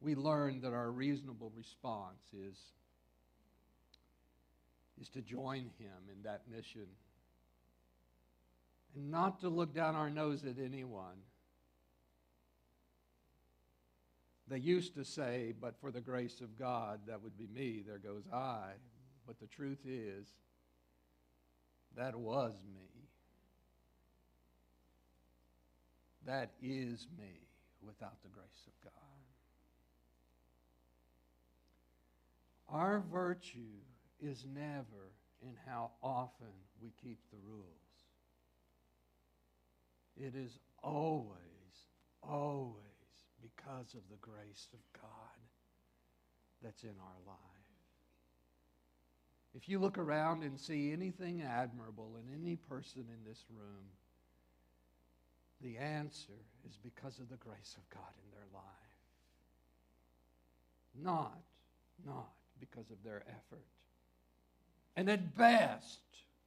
we 0.00 0.14
learn 0.14 0.60
that 0.62 0.72
our 0.72 0.90
reasonable 0.90 1.52
response 1.56 2.22
is, 2.32 2.56
is 5.00 5.08
to 5.10 5.20
join 5.20 5.70
him 5.78 6.08
in 6.10 6.22
that 6.24 6.42
mission 6.50 6.86
and 8.94 9.10
not 9.10 9.40
to 9.40 9.48
look 9.48 9.74
down 9.74 9.94
our 9.94 10.10
nose 10.10 10.44
at 10.44 10.62
anyone 10.62 11.16
They 14.48 14.58
used 14.58 14.94
to 14.94 15.04
say, 15.04 15.52
but 15.60 15.74
for 15.80 15.90
the 15.90 16.00
grace 16.00 16.40
of 16.40 16.58
God, 16.58 17.00
that 17.06 17.22
would 17.22 17.36
be 17.36 17.48
me, 17.54 17.82
there 17.86 17.98
goes 17.98 18.24
I. 18.32 18.70
But 19.26 19.38
the 19.40 19.46
truth 19.46 19.80
is, 19.86 20.26
that 21.96 22.16
was 22.16 22.54
me. 22.74 22.88
That 26.24 26.52
is 26.62 27.06
me 27.18 27.48
without 27.82 28.22
the 28.22 28.28
grace 28.28 28.66
of 28.66 28.72
God. 28.84 28.92
Our 32.70 33.02
virtue 33.12 33.80
is 34.20 34.44
never 34.54 35.12
in 35.42 35.54
how 35.66 35.90
often 36.02 36.48
we 36.82 36.92
keep 37.02 37.18
the 37.30 37.38
rules. 37.46 37.64
It 40.16 40.34
is 40.34 40.58
always, 40.82 41.36
always 42.22 42.87
because 43.42 43.94
of 43.94 44.00
the 44.10 44.16
grace 44.20 44.68
of 44.72 45.00
God 45.00 45.38
that's 46.62 46.82
in 46.82 46.94
our 47.00 47.20
life. 47.26 47.36
If 49.54 49.68
you 49.68 49.78
look 49.78 49.98
around 49.98 50.42
and 50.42 50.58
see 50.58 50.92
anything 50.92 51.42
admirable 51.42 52.16
in 52.16 52.40
any 52.40 52.56
person 52.56 53.04
in 53.08 53.28
this 53.28 53.44
room, 53.50 53.86
the 55.60 55.76
answer 55.78 56.32
is 56.68 56.76
because 56.76 57.18
of 57.18 57.28
the 57.28 57.36
grace 57.36 57.76
of 57.76 57.88
God 57.90 58.12
in 58.24 58.30
their 58.30 58.46
life. 58.52 58.64
Not, 61.02 61.38
not 62.06 62.30
because 62.60 62.90
of 62.90 63.02
their 63.04 63.22
effort. 63.28 63.64
And 64.96 65.08
at 65.08 65.36
best, 65.36 66.00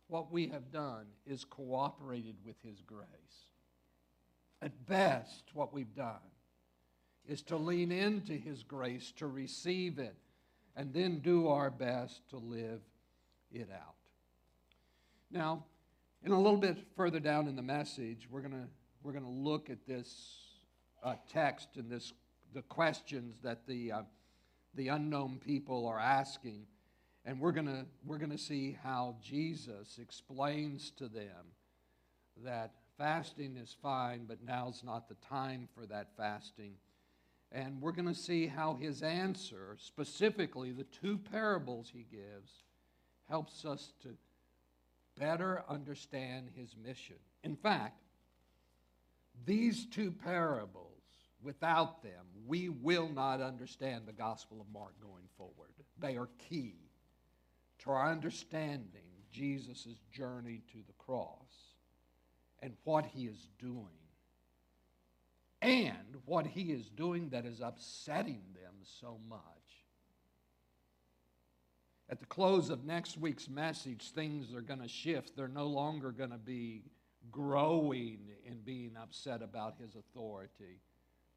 what 0.08 0.32
we 0.32 0.48
have 0.48 0.72
done 0.72 1.06
is 1.26 1.46
cooperated 1.46 2.36
with 2.46 2.56
His 2.62 2.82
grace. 2.86 3.08
At 4.62 4.86
best, 4.88 5.44
what 5.54 5.74
we've 5.74 5.96
done 5.96 6.20
is 7.28 7.42
to 7.44 7.58
lean 7.58 7.92
into 7.92 8.34
His 8.34 8.64
grace, 8.64 9.12
to 9.18 9.28
receive 9.28 10.00
it, 10.00 10.16
and 10.76 10.94
then 10.94 11.20
do 11.20 11.48
our 11.48 11.70
best 11.70 12.28
to 12.30 12.38
live 12.38 12.82
it 13.52 13.70
out. 13.74 13.96
Now, 15.30 15.66
in 16.24 16.32
a 16.32 16.40
little 16.40 16.60
bit 16.60 16.78
further 16.96 17.20
down 17.20 17.48
in 17.48 17.56
the 17.56 17.62
message, 17.62 18.28
we're 18.30 18.42
going 18.42 18.54
to 18.54 18.68
we're 19.04 19.14
going 19.14 19.26
to 19.26 19.30
look 19.30 19.70
at 19.70 19.88
this 19.88 20.38
uh, 21.04 21.16
text 21.32 21.70
and 21.76 21.90
this 21.90 22.14
the 22.54 22.62
questions 22.64 23.38
that 23.44 23.66
the 23.68 23.92
uh, 23.92 24.02
the 24.76 24.90
unknown 24.90 25.40
people 25.44 25.88
are 25.88 26.00
asking, 26.00 26.66
and 27.26 27.40
we're 27.40 27.52
going 27.52 27.68
to 27.68 27.86
we're 28.06 28.18
going 28.18 28.32
to 28.32 28.38
see 28.38 28.78
how 28.84 29.16
Jesus 29.22 30.00
explains 30.02 30.92
to 30.92 31.08
them 31.08 31.54
that 32.44 32.72
fasting 32.98 33.58
is 33.58 33.76
fine, 33.82 34.26
but 34.28 34.38
now's 34.46 34.84
not 34.84 35.10
the 35.10 35.16
time 35.28 35.68
for 35.76 35.86
that 35.86 36.10
fasting 36.18 36.74
and 37.52 37.82
we're 37.82 37.92
going 37.92 38.08
to 38.08 38.16
see 38.16 38.48
how 38.48 38.76
his 38.76 39.04
answer, 39.04 39.76
specifically 39.78 40.72
the 40.72 40.86
two 40.86 41.18
parables 41.18 41.92
he 41.94 42.06
gives, 42.10 42.64
helps 43.28 43.66
us 43.66 43.94
to 44.04 44.10
better 45.20 45.64
understand 45.68 46.50
his 46.56 46.76
mission. 46.82 47.18
In 47.44 47.56
fact, 47.56 48.02
these 49.46 49.86
two 49.86 50.12
parables, 50.12 51.02
without 51.42 52.04
them, 52.04 52.26
we 52.46 52.70
will 52.70 53.10
not 53.10 53.42
understand 53.42 54.06
the 54.06 54.14
Gospel 54.14 54.62
of 54.62 54.68
Mark 54.74 54.94
going 55.02 55.28
forward. 55.38 55.72
They 56.00 56.18
are 56.18 56.30
key 56.50 56.76
to 57.80 57.92
our 57.92 58.10
understanding 58.10 59.02
Jesus' 59.32 59.88
journey 60.12 60.62
to 60.72 60.78
the 60.88 60.94
cross 60.98 61.76
and 62.62 62.74
what 62.84 63.06
he 63.06 63.26
is 63.26 63.48
doing 63.60 64.01
and 65.62 66.18
what 66.26 66.48
he 66.48 66.72
is 66.72 66.90
doing 66.90 67.30
that 67.30 67.46
is 67.46 67.62
upsetting 67.62 68.42
them 68.54 68.74
so 68.84 69.20
much. 69.30 69.40
at 72.12 72.20
the 72.20 72.26
close 72.26 72.70
of 72.70 72.84
next 72.84 73.18
week's 73.18 73.48
message, 73.48 74.12
things 74.12 74.54
are 74.54 74.62
going 74.62 74.82
to 74.82 74.88
shift. 74.88 75.32
They're 75.36 75.48
no 75.48 75.68
longer 75.68 76.12
going 76.12 76.32
to 76.32 76.38
be 76.38 76.84
growing 77.32 78.20
and 78.46 78.64
being 78.66 78.98
upset 79.02 79.42
about 79.42 79.76
his 79.80 79.96
authority, 79.96 80.82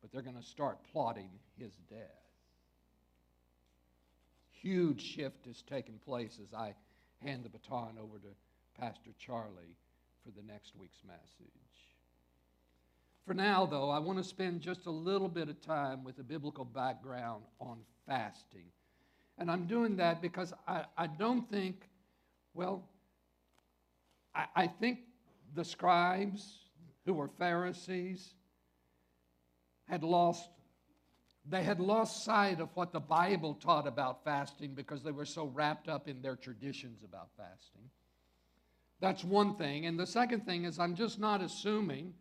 but 0.02 0.11
they're 0.11 0.21
going 0.21 0.37
to 0.37 0.43
start 0.43 0.78
plotting 0.90 1.31
his 1.57 1.73
death. 1.88 2.00
Huge 4.50 5.00
shift 5.00 5.47
is 5.47 5.62
taking 5.62 5.99
place 5.99 6.40
as 6.43 6.52
I 6.52 6.75
hand 7.23 7.45
the 7.45 7.50
baton 7.50 7.97
over 8.02 8.19
to 8.19 8.81
Pastor 8.81 9.11
Charlie 9.19 9.76
for 10.25 10.31
the 10.31 10.45
next 10.45 10.73
week's 10.76 11.02
message. 11.07 11.94
For 13.26 13.35
now, 13.35 13.64
though, 13.64 13.88
I 13.90 13.99
want 13.99 14.19
to 14.19 14.25
spend 14.25 14.61
just 14.61 14.87
a 14.87 14.90
little 14.90 15.28
bit 15.28 15.49
of 15.49 15.61
time 15.61 16.04
with 16.04 16.19
a 16.19 16.23
biblical 16.23 16.64
background 16.64 17.45
on 17.59 17.78
fasting. 18.07 18.66
And 19.38 19.50
I'm 19.50 19.66
doing 19.66 19.97
that 19.97 20.21
because 20.21 20.52
I, 20.69 20.85
I 20.97 21.07
don't 21.07 21.49
think, 21.50 21.88
well, 22.52 22.87
I, 24.35 24.47
I 24.54 24.66
think 24.66 25.00
the 25.54 25.64
scribes 25.64 26.59
who 27.07 27.14
were 27.14 27.28
Pharisees 27.28 28.35
had 29.88 30.02
lost 30.02 30.49
they 31.47 31.62
had 31.62 31.78
lost 31.78 32.25
sight 32.25 32.59
of 32.59 32.71
what 32.73 32.90
the 32.90 33.00
Bible 33.00 33.52
taught 33.52 33.87
about 33.87 34.25
fasting 34.25 34.73
because 34.75 35.02
they 35.02 35.11
were 35.11 35.26
so 35.26 35.47
wrapped 35.49 35.90
up 35.90 36.09
in 36.09 36.23
their 36.23 36.37
traditions 36.37 37.02
about 37.02 37.28
fasting. 37.37 37.90
That's 39.00 39.23
one 39.25 39.54
thing. 39.54 39.85
And 39.85 40.00
the 40.00 40.07
second 40.07 40.47
thing 40.47 40.64
is, 40.64 40.78
I'm 40.78 40.95
just 40.95 41.21
not 41.21 41.43
assuming 41.43 42.14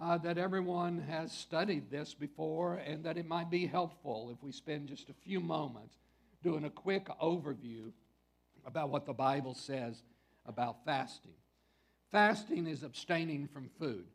uh, 0.00 0.16
that 0.18 0.38
everyone 0.38 0.98
has 0.98 1.30
studied 1.30 1.90
this 1.90 2.14
before 2.14 2.76
and 2.86 3.04
that 3.04 3.18
it 3.18 3.26
might 3.26 3.50
be 3.50 3.66
helpful 3.66 4.30
if 4.34 4.42
we 4.42 4.50
spend 4.50 4.88
just 4.88 5.10
a 5.10 5.14
few 5.24 5.40
moments 5.40 5.96
doing 6.42 6.64
a 6.64 6.70
quick 6.70 7.06
overview 7.22 7.92
about 8.64 8.88
what 8.88 9.04
the 9.04 9.12
Bible 9.12 9.54
says 9.54 10.02
about 10.46 10.84
fasting. 10.84 11.34
Fasting 12.10 12.66
is 12.66 12.82
abstaining 12.82 13.46
from 13.46 13.68
food. 13.78 14.06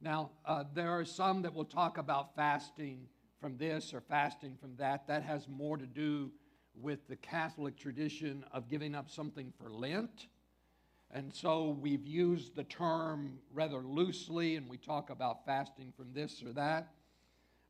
Now, 0.00 0.30
uh, 0.46 0.64
there 0.74 0.90
are 0.90 1.04
some 1.04 1.42
that 1.42 1.54
will 1.54 1.64
talk 1.64 1.98
about 1.98 2.34
fasting 2.34 3.06
from 3.40 3.56
this 3.56 3.92
or 3.92 4.00
fasting 4.00 4.56
from 4.60 4.76
that. 4.76 5.06
That 5.06 5.22
has 5.22 5.46
more 5.46 5.76
to 5.76 5.86
do 5.86 6.32
with 6.74 7.06
the 7.08 7.16
Catholic 7.16 7.76
tradition 7.76 8.44
of 8.50 8.68
giving 8.68 8.94
up 8.94 9.10
something 9.10 9.52
for 9.60 9.70
Lent. 9.70 10.26
And 11.12 11.32
so 11.32 11.76
we've 11.80 12.06
used 12.06 12.56
the 12.56 12.64
term 12.64 13.38
rather 13.52 13.78
loosely, 13.78 14.56
and 14.56 14.68
we 14.68 14.78
talk 14.78 15.10
about 15.10 15.44
fasting 15.44 15.92
from 15.94 16.12
this 16.14 16.42
or 16.42 16.52
that. 16.54 16.88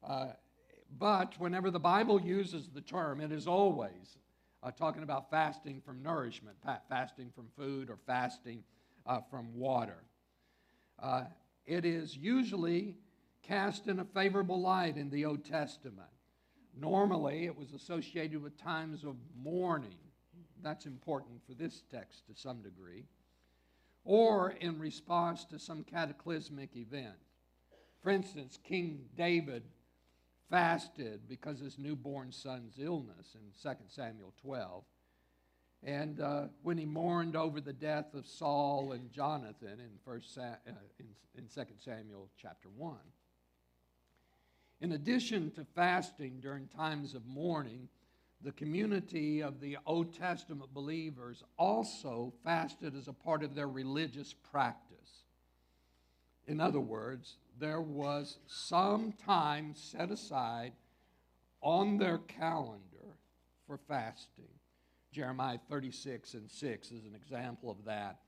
Uh, 0.02 0.28
but 0.98 1.34
whenever 1.38 1.70
the 1.70 1.80
Bible 1.80 2.20
uses 2.20 2.68
the 2.68 2.80
term, 2.80 3.20
it 3.20 3.32
is 3.32 3.48
always 3.48 4.18
uh, 4.62 4.70
talking 4.70 5.02
about 5.02 5.28
fasting 5.30 5.80
from 5.84 6.02
nourishment, 6.02 6.56
fasting 6.88 7.32
from 7.34 7.48
food, 7.56 7.90
or 7.90 7.98
fasting 8.06 8.62
uh, 9.06 9.20
from 9.28 9.52
water. 9.54 10.04
Uh, 11.00 11.24
it 11.66 11.84
is 11.84 12.16
usually 12.16 12.94
cast 13.42 13.88
in 13.88 13.98
a 13.98 14.04
favorable 14.04 14.60
light 14.60 14.96
in 14.96 15.10
the 15.10 15.24
Old 15.24 15.44
Testament. 15.44 16.08
Normally, 16.78 17.46
it 17.46 17.56
was 17.56 17.72
associated 17.72 18.40
with 18.40 18.56
times 18.56 19.02
of 19.02 19.16
mourning. 19.36 19.98
That's 20.62 20.86
important 20.86 21.40
for 21.44 21.54
this 21.54 21.82
text 21.90 22.26
to 22.28 22.34
some 22.34 22.62
degree. 22.62 23.04
Or 24.04 24.50
in 24.60 24.78
response 24.78 25.44
to 25.46 25.58
some 25.58 25.84
cataclysmic 25.84 26.76
event. 26.76 27.16
For 28.02 28.10
instance, 28.10 28.58
King 28.64 29.04
David 29.16 29.62
fasted 30.50 31.20
because 31.28 31.60
of 31.60 31.64
his 31.64 31.78
newborn 31.78 32.32
son's 32.32 32.78
illness 32.78 33.34
in 33.34 33.70
2 33.70 33.76
Samuel 33.88 34.34
12. 34.42 34.84
And 35.84 36.20
uh, 36.20 36.44
when 36.62 36.78
he 36.78 36.84
mourned 36.84 37.36
over 37.36 37.60
the 37.60 37.72
death 37.72 38.14
of 38.14 38.26
Saul 38.26 38.92
and 38.92 39.10
Jonathan 39.10 39.80
in, 39.80 39.90
first 40.04 40.34
Sa- 40.34 40.58
uh, 40.68 40.72
in, 40.98 41.06
in 41.36 41.46
2 41.46 41.62
Samuel 41.78 42.28
chapter 42.40 42.68
1. 42.76 42.96
In 44.80 44.92
addition 44.92 45.50
to 45.52 45.64
fasting 45.74 46.40
during 46.40 46.66
times 46.66 47.14
of 47.14 47.24
mourning, 47.24 47.88
the 48.44 48.52
community 48.52 49.42
of 49.42 49.60
the 49.60 49.78
Old 49.86 50.14
Testament 50.18 50.74
believers 50.74 51.44
also 51.58 52.32
fasted 52.44 52.96
as 52.96 53.08
a 53.08 53.12
part 53.12 53.42
of 53.42 53.54
their 53.54 53.68
religious 53.68 54.34
practice. 54.50 55.24
In 56.46 56.60
other 56.60 56.80
words, 56.80 57.36
there 57.60 57.80
was 57.80 58.38
some 58.46 59.12
time 59.12 59.74
set 59.76 60.10
aside 60.10 60.72
on 61.60 61.98
their 61.98 62.18
calendar 62.18 63.16
for 63.66 63.78
fasting. 63.88 64.48
Jeremiah 65.12 65.58
36 65.68 66.34
and 66.34 66.50
6 66.50 66.90
is 66.90 67.04
an 67.04 67.14
example 67.14 67.70
of 67.70 67.84
that. 67.84 68.18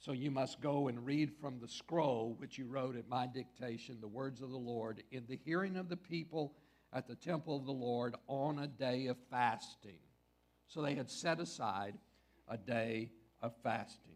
So 0.00 0.12
you 0.12 0.30
must 0.30 0.60
go 0.60 0.88
and 0.88 1.06
read 1.06 1.32
from 1.40 1.60
the 1.60 1.68
scroll 1.68 2.34
which 2.38 2.58
you 2.58 2.66
wrote 2.66 2.96
at 2.96 3.08
my 3.08 3.26
dictation 3.26 3.98
the 4.00 4.08
words 4.08 4.42
of 4.42 4.50
the 4.50 4.56
Lord 4.56 5.02
in 5.12 5.24
the 5.28 5.38
hearing 5.44 5.76
of 5.76 5.88
the 5.88 5.96
people 5.96 6.54
at 6.94 7.08
the 7.08 7.16
temple 7.16 7.56
of 7.56 7.66
the 7.66 7.72
Lord 7.72 8.14
on 8.28 8.60
a 8.60 8.68
day 8.68 9.08
of 9.08 9.16
fasting. 9.30 9.98
So 10.68 10.80
they 10.80 10.94
had 10.94 11.10
set 11.10 11.40
aside 11.40 11.94
a 12.48 12.56
day 12.56 13.10
of 13.42 13.52
fasting. 13.62 14.14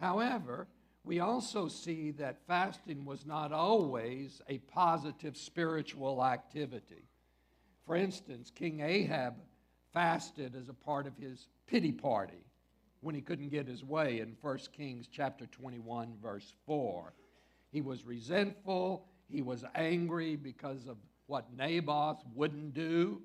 However, 0.00 0.66
we 1.04 1.20
also 1.20 1.68
see 1.68 2.10
that 2.12 2.46
fasting 2.46 3.04
was 3.04 3.26
not 3.26 3.52
always 3.52 4.40
a 4.48 4.58
positive 4.58 5.36
spiritual 5.36 6.24
activity. 6.24 7.04
For 7.86 7.94
instance, 7.94 8.50
King 8.50 8.80
Ahab 8.80 9.34
fasted 9.92 10.56
as 10.56 10.70
a 10.70 10.74
part 10.74 11.06
of 11.06 11.16
his 11.18 11.48
pity 11.66 11.92
party 11.92 12.46
when 13.00 13.14
he 13.14 13.20
couldn't 13.20 13.50
get 13.50 13.68
his 13.68 13.84
way 13.84 14.20
in 14.20 14.36
1 14.40 14.58
Kings 14.72 15.06
chapter 15.12 15.46
21 15.46 16.14
verse 16.22 16.54
4. 16.66 17.12
He 17.70 17.82
was 17.82 18.06
resentful, 18.06 19.06
he 19.28 19.42
was 19.42 19.64
angry 19.74 20.36
because 20.36 20.86
of 20.86 20.96
what 21.26 21.52
Naboth 21.56 22.22
wouldn't 22.34 22.74
do. 22.74 23.22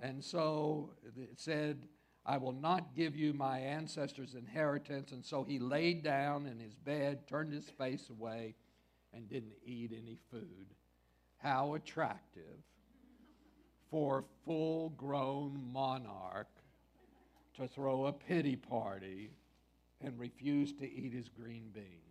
And 0.00 0.22
so 0.22 0.90
it 1.16 1.38
said 1.38 1.86
I 2.26 2.38
will 2.38 2.52
not 2.52 2.94
give 2.96 3.14
you 3.14 3.34
my 3.34 3.58
ancestors' 3.58 4.34
inheritance. 4.34 5.12
And 5.12 5.24
so 5.24 5.44
he 5.44 5.58
laid 5.58 6.02
down 6.02 6.46
in 6.46 6.58
his 6.58 6.74
bed, 6.74 7.28
turned 7.28 7.52
his 7.52 7.68
face 7.68 8.08
away, 8.10 8.54
and 9.12 9.28
didn't 9.28 9.54
eat 9.64 9.92
any 9.92 10.18
food. 10.30 10.74
How 11.38 11.74
attractive 11.74 12.62
for 13.90 14.20
a 14.20 14.44
full 14.44 14.90
grown 14.90 15.60
monarch 15.72 16.48
to 17.56 17.68
throw 17.68 18.06
a 18.06 18.12
pity 18.12 18.56
party 18.56 19.30
and 20.00 20.18
refuse 20.18 20.72
to 20.72 20.90
eat 20.90 21.12
his 21.12 21.28
green 21.28 21.70
beans. 21.72 22.03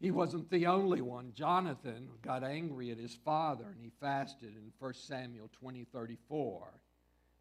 He 0.00 0.10
wasn't 0.10 0.50
the 0.50 0.66
only 0.66 1.00
one. 1.00 1.32
Jonathan 1.34 2.08
got 2.22 2.44
angry 2.44 2.90
at 2.90 2.98
his 2.98 3.14
father 3.24 3.66
and 3.72 3.80
he 3.80 3.90
fasted 4.00 4.54
in 4.54 4.72
1 4.78 4.94
Samuel 4.94 5.50
20 5.52 5.84
34 5.84 6.80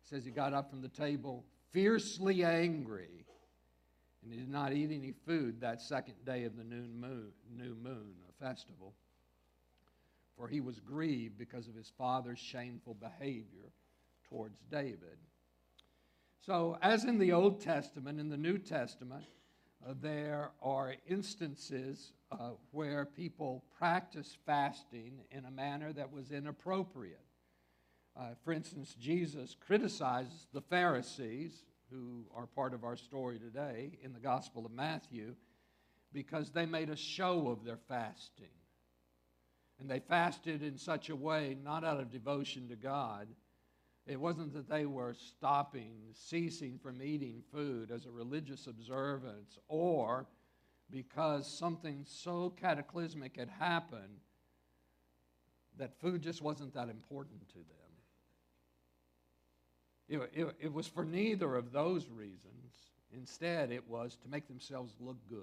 says 0.04 0.26
he 0.26 0.32
got 0.32 0.54
up 0.54 0.70
from 0.70 0.82
the 0.82 0.90
table 0.90 1.46
fiercely 1.72 2.44
angry 2.44 3.26
and 4.24 4.32
he 4.32 4.40
did 4.40 4.50
not 4.50 4.74
eat 4.74 4.92
any 4.92 5.14
food 5.26 5.60
that 5.60 5.82
second 5.82 6.16
day 6.26 6.46
of 6.46 6.56
the 6.56 6.64
new 6.64 6.88
moon, 6.88 7.32
new 7.50 7.76
moon, 7.76 8.14
a 8.30 8.44
festival. 8.44 8.94
For 10.38 10.48
he 10.48 10.62
was 10.62 10.80
grieved 10.80 11.38
because 11.38 11.68
of 11.68 11.76
his 11.76 11.92
father's 11.98 12.40
shameful 12.40 12.96
behavior 12.96 13.72
towards 14.30 14.60
David. 14.72 15.18
So, 16.40 16.78
as 16.82 17.06
in 17.06 17.20
the 17.20 17.34
Old 17.34 17.62
Testament, 17.62 18.20
in 18.20 18.30
the 18.30 18.38
New 18.38 18.58
Testament, 18.58 19.26
uh, 19.86 19.94
there 20.02 20.52
are 20.62 20.96
instances 21.08 22.14
uh, 22.40 22.50
where 22.72 23.06
people 23.06 23.64
practice 23.78 24.38
fasting 24.46 25.22
in 25.32 25.46
a 25.46 25.52
manner 25.52 25.94
that 25.94 26.12
was 26.12 26.32
inappropriate. 26.32 27.20
Uh, 28.16 28.30
for 28.44 28.54
instance, 28.54 28.96
Jesus 29.00 29.56
criticizes 29.60 30.48
the 30.54 30.62
Pharisees, 30.62 31.64
who 31.90 32.26
are 32.36 32.48
part 32.48 32.74
of 32.74 32.84
our 32.84 32.96
story 32.96 33.40
today 33.40 33.98
in 34.04 34.14
the 34.14 34.20
Gospel 34.20 34.66
of 34.66 34.72
Matthew, 34.72 35.36
because 36.12 36.52
they 36.52 36.66
made 36.66 36.90
a 36.90 36.96
show 36.96 37.50
of 37.50 37.64
their 37.64 37.80
fasting. 37.88 38.48
And 39.80 39.90
they 39.90 40.00
fasted 40.00 40.62
in 40.62 40.78
such 40.78 41.10
a 41.10 41.16
way, 41.16 41.58
not 41.64 41.84
out 41.84 42.00
of 42.00 42.12
devotion 42.12 42.68
to 42.70 42.76
God. 42.76 43.28
It 44.06 44.20
wasn't 44.20 44.54
that 44.54 44.70
they 44.70 44.86
were 44.86 45.14
stopping, 45.14 45.96
ceasing 46.14 46.80
from 46.82 47.02
eating 47.02 47.42
food 47.52 47.90
as 47.90 48.06
a 48.06 48.12
religious 48.12 48.68
observance, 48.68 49.58
or 49.68 50.28
because 50.90 51.48
something 51.48 52.06
so 52.08 52.54
cataclysmic 52.60 53.38
had 53.38 53.50
happened 53.50 54.20
that 55.78 56.00
food 56.00 56.22
just 56.22 56.42
wasn't 56.42 56.74
that 56.74 56.90
important 56.90 57.48
to 57.50 57.56
them. 57.56 57.66
It, 60.10 60.30
it, 60.34 60.56
it, 60.60 60.74
was 60.74 60.88
for 60.88 61.06
neither 61.06 61.56
of 61.56 61.72
those 61.72 62.10
reasons. 62.10 62.74
Instead, 63.16 63.72
it 63.72 63.88
was 63.88 64.18
to 64.24 64.28
make 64.28 64.48
themselves 64.48 64.94
look 65.00 65.18
good, 65.30 65.40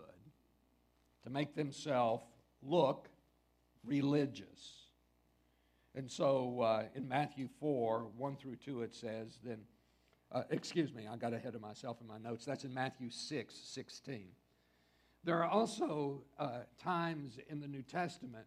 to 1.24 1.30
make 1.30 1.54
themselves 1.54 2.24
look 2.62 3.08
religious. 3.84 4.84
And 5.94 6.10
so 6.10 6.60
uh, 6.60 6.82
in 6.94 7.08
Matthew 7.08 7.48
4, 7.58 8.06
1 8.16 8.36
through 8.36 8.56
2, 8.56 8.82
it 8.82 8.94
says, 8.94 9.38
then, 9.42 9.58
uh, 10.30 10.42
excuse 10.50 10.92
me, 10.92 11.08
I 11.10 11.16
got 11.16 11.32
ahead 11.32 11.54
of 11.54 11.60
myself 11.60 11.96
in 12.00 12.06
my 12.06 12.18
notes. 12.18 12.44
That's 12.44 12.64
in 12.64 12.72
Matthew 12.72 13.10
6, 13.10 13.54
16. 13.54 14.26
There 15.22 15.42
are 15.42 15.50
also 15.50 16.22
uh, 16.38 16.60
times 16.82 17.38
in 17.48 17.60
the 17.60 17.68
New 17.68 17.82
Testament 17.82 18.46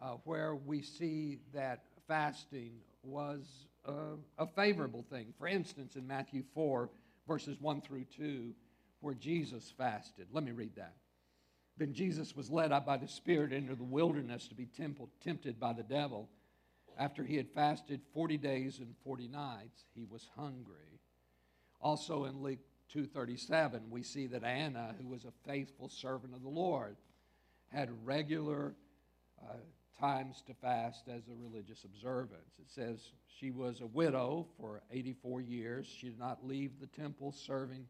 uh, 0.00 0.12
where 0.24 0.54
we 0.54 0.80
see 0.80 1.38
that 1.52 1.84
fasting 2.06 2.72
was 3.02 3.42
uh, 3.86 4.16
a 4.38 4.46
favorable 4.46 5.04
thing. 5.10 5.34
For 5.38 5.46
instance, 5.46 5.96
in 5.96 6.06
Matthew 6.06 6.44
4, 6.54 6.88
verses 7.26 7.60
1 7.60 7.82
through 7.82 8.06
2, 8.16 8.54
where 9.00 9.14
Jesus 9.14 9.72
fasted. 9.76 10.28
Let 10.32 10.44
me 10.44 10.52
read 10.52 10.76
that. 10.76 10.94
Then 11.76 11.92
Jesus 11.92 12.34
was 12.34 12.50
led 12.50 12.72
up 12.72 12.86
by 12.86 12.96
the 12.96 13.06
Spirit 13.06 13.52
into 13.52 13.74
the 13.74 13.84
wilderness 13.84 14.48
to 14.48 14.54
be 14.54 14.66
tempted 15.22 15.60
by 15.60 15.74
the 15.74 15.82
devil. 15.82 16.28
After 16.98 17.22
he 17.22 17.36
had 17.36 17.50
fasted 17.50 18.00
40 18.14 18.38
days 18.38 18.78
and 18.78 18.94
40 19.04 19.28
nights, 19.28 19.84
he 19.94 20.04
was 20.10 20.28
hungry. 20.36 21.00
Also 21.80 22.24
in 22.24 22.42
Luke 22.42 22.58
2:37, 22.94 23.90
we 23.90 24.02
see 24.02 24.26
that 24.26 24.44
Anna, 24.44 24.94
who 25.00 25.08
was 25.08 25.24
a 25.24 25.48
faithful 25.48 25.88
servant 25.88 26.34
of 26.34 26.42
the 26.42 26.48
Lord, 26.48 26.96
had 27.68 27.90
regular 28.06 28.74
uh, 29.42 29.56
times 30.00 30.42
to 30.46 30.54
fast 30.54 31.08
as 31.08 31.28
a 31.28 31.34
religious 31.34 31.84
observance. 31.84 32.58
It 32.58 32.70
says 32.70 33.12
she 33.26 33.50
was 33.50 33.80
a 33.80 33.86
widow 33.86 34.46
for 34.58 34.82
84 34.90 35.40
years. 35.40 35.86
She 35.86 36.08
did 36.08 36.18
not 36.18 36.46
leave 36.46 36.80
the 36.80 36.86
temple 36.86 37.32
serving 37.32 37.86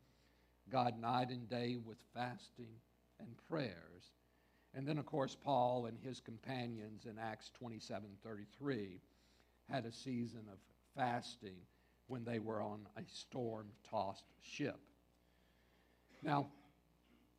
God 0.71 1.01
night 1.01 1.31
and 1.31 1.49
day 1.49 1.77
with 1.77 1.99
fasting 2.15 2.75
and 3.21 3.29
prayers. 3.49 4.13
And 4.75 4.87
then, 4.87 4.99
of 4.99 5.07
course, 5.07 5.35
Paul 5.35 5.87
and 5.87 5.99
his 5.99 6.21
companions 6.21 7.07
in 7.07 7.19
Acts 7.19 7.51
27 7.59 8.09
33 8.23 9.01
had 9.71 9.87
a 9.87 9.93
season 9.93 10.43
of 10.51 10.59
fasting 10.97 11.57
when 12.07 12.25
they 12.25 12.39
were 12.39 12.61
on 12.61 12.87
a 12.97 13.03
storm 13.07 13.69
tossed 13.89 14.25
ship. 14.41 14.81
Now, 16.23 16.49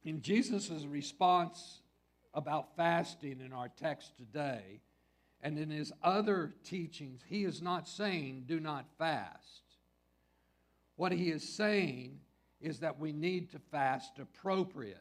in 0.04 0.22
Jesus' 0.22 0.86
response 0.86 1.82
about 2.34 2.76
fasting 2.76 3.42
in 3.46 3.54
our 3.54 3.70
text 3.70 4.18
today, 4.18 4.82
and 5.42 5.58
in 5.58 5.70
his 5.70 5.92
other 6.04 6.54
teachings, 6.64 7.22
he 7.28 7.44
is 7.44 7.62
not 7.62 7.88
saying, 7.88 8.44
do 8.48 8.60
not 8.60 8.86
fast. 8.98 9.64
What 10.96 11.12
he 11.12 11.30
is 11.32 11.48
saying 11.48 12.20
is 12.60 12.80
that 12.80 13.00
we 13.00 13.14
need 13.14 13.52
to 13.52 13.60
fast 13.72 14.20
appropriately. 14.20 14.98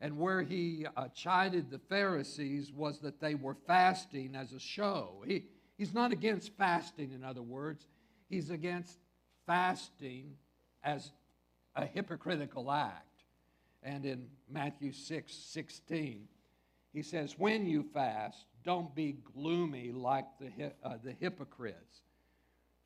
And 0.00 0.18
where 0.18 0.42
he 0.42 0.86
uh, 0.96 1.08
chided 1.08 1.70
the 1.70 1.78
Pharisees 1.78 2.72
was 2.72 3.00
that 3.00 3.20
they 3.20 3.34
were 3.34 3.56
fasting 3.66 4.34
as 4.34 4.52
a 4.52 4.60
show. 4.60 5.24
He, 5.26 5.46
he's 5.76 5.94
not 5.94 6.12
against 6.12 6.52
fasting, 6.56 7.12
in 7.12 7.24
other 7.24 7.42
words, 7.42 7.86
he's 8.28 8.50
against 8.50 8.98
fasting 9.46 10.36
as 10.82 11.12
a 11.80 11.86
hypocritical 11.86 12.70
act. 12.70 13.06
And 13.82 14.04
in 14.04 14.26
Matthew 14.48 14.92
6 14.92 15.34
16, 15.34 16.28
he 16.92 17.02
says, 17.02 17.38
When 17.38 17.66
you 17.66 17.82
fast, 17.82 18.44
don't 18.64 18.94
be 18.94 19.16
gloomy 19.34 19.90
like 19.90 20.26
the, 20.38 20.72
uh, 20.84 20.98
the 21.02 21.12
hypocrites, 21.12 22.02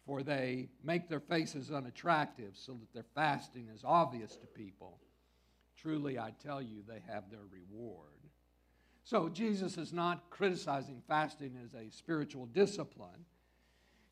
for 0.06 0.22
they 0.22 0.68
make 0.82 1.08
their 1.08 1.20
faces 1.20 1.72
unattractive 1.72 2.52
so 2.54 2.74
that 2.74 2.92
their 2.92 3.06
fasting 3.14 3.68
is 3.74 3.82
obvious 3.84 4.36
to 4.36 4.46
people. 4.46 5.00
Truly, 5.76 6.18
I 6.18 6.32
tell 6.42 6.62
you, 6.62 6.82
they 6.86 7.02
have 7.12 7.30
their 7.30 7.46
reward. 7.50 8.10
So, 9.02 9.28
Jesus 9.28 9.76
is 9.76 9.92
not 9.92 10.30
criticizing 10.30 11.02
fasting 11.06 11.58
as 11.62 11.74
a 11.74 11.90
spiritual 11.90 12.46
discipline. 12.46 13.26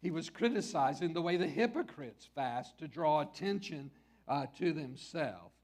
He 0.02 0.10
was 0.10 0.28
criticizing 0.28 1.12
the 1.12 1.22
way 1.22 1.36
the 1.36 1.46
hypocrites 1.46 2.28
fast 2.34 2.76
to 2.78 2.88
draw 2.88 3.20
attention 3.20 3.90
uh, 4.28 4.46
to 4.58 4.72
themselves. 4.72 5.54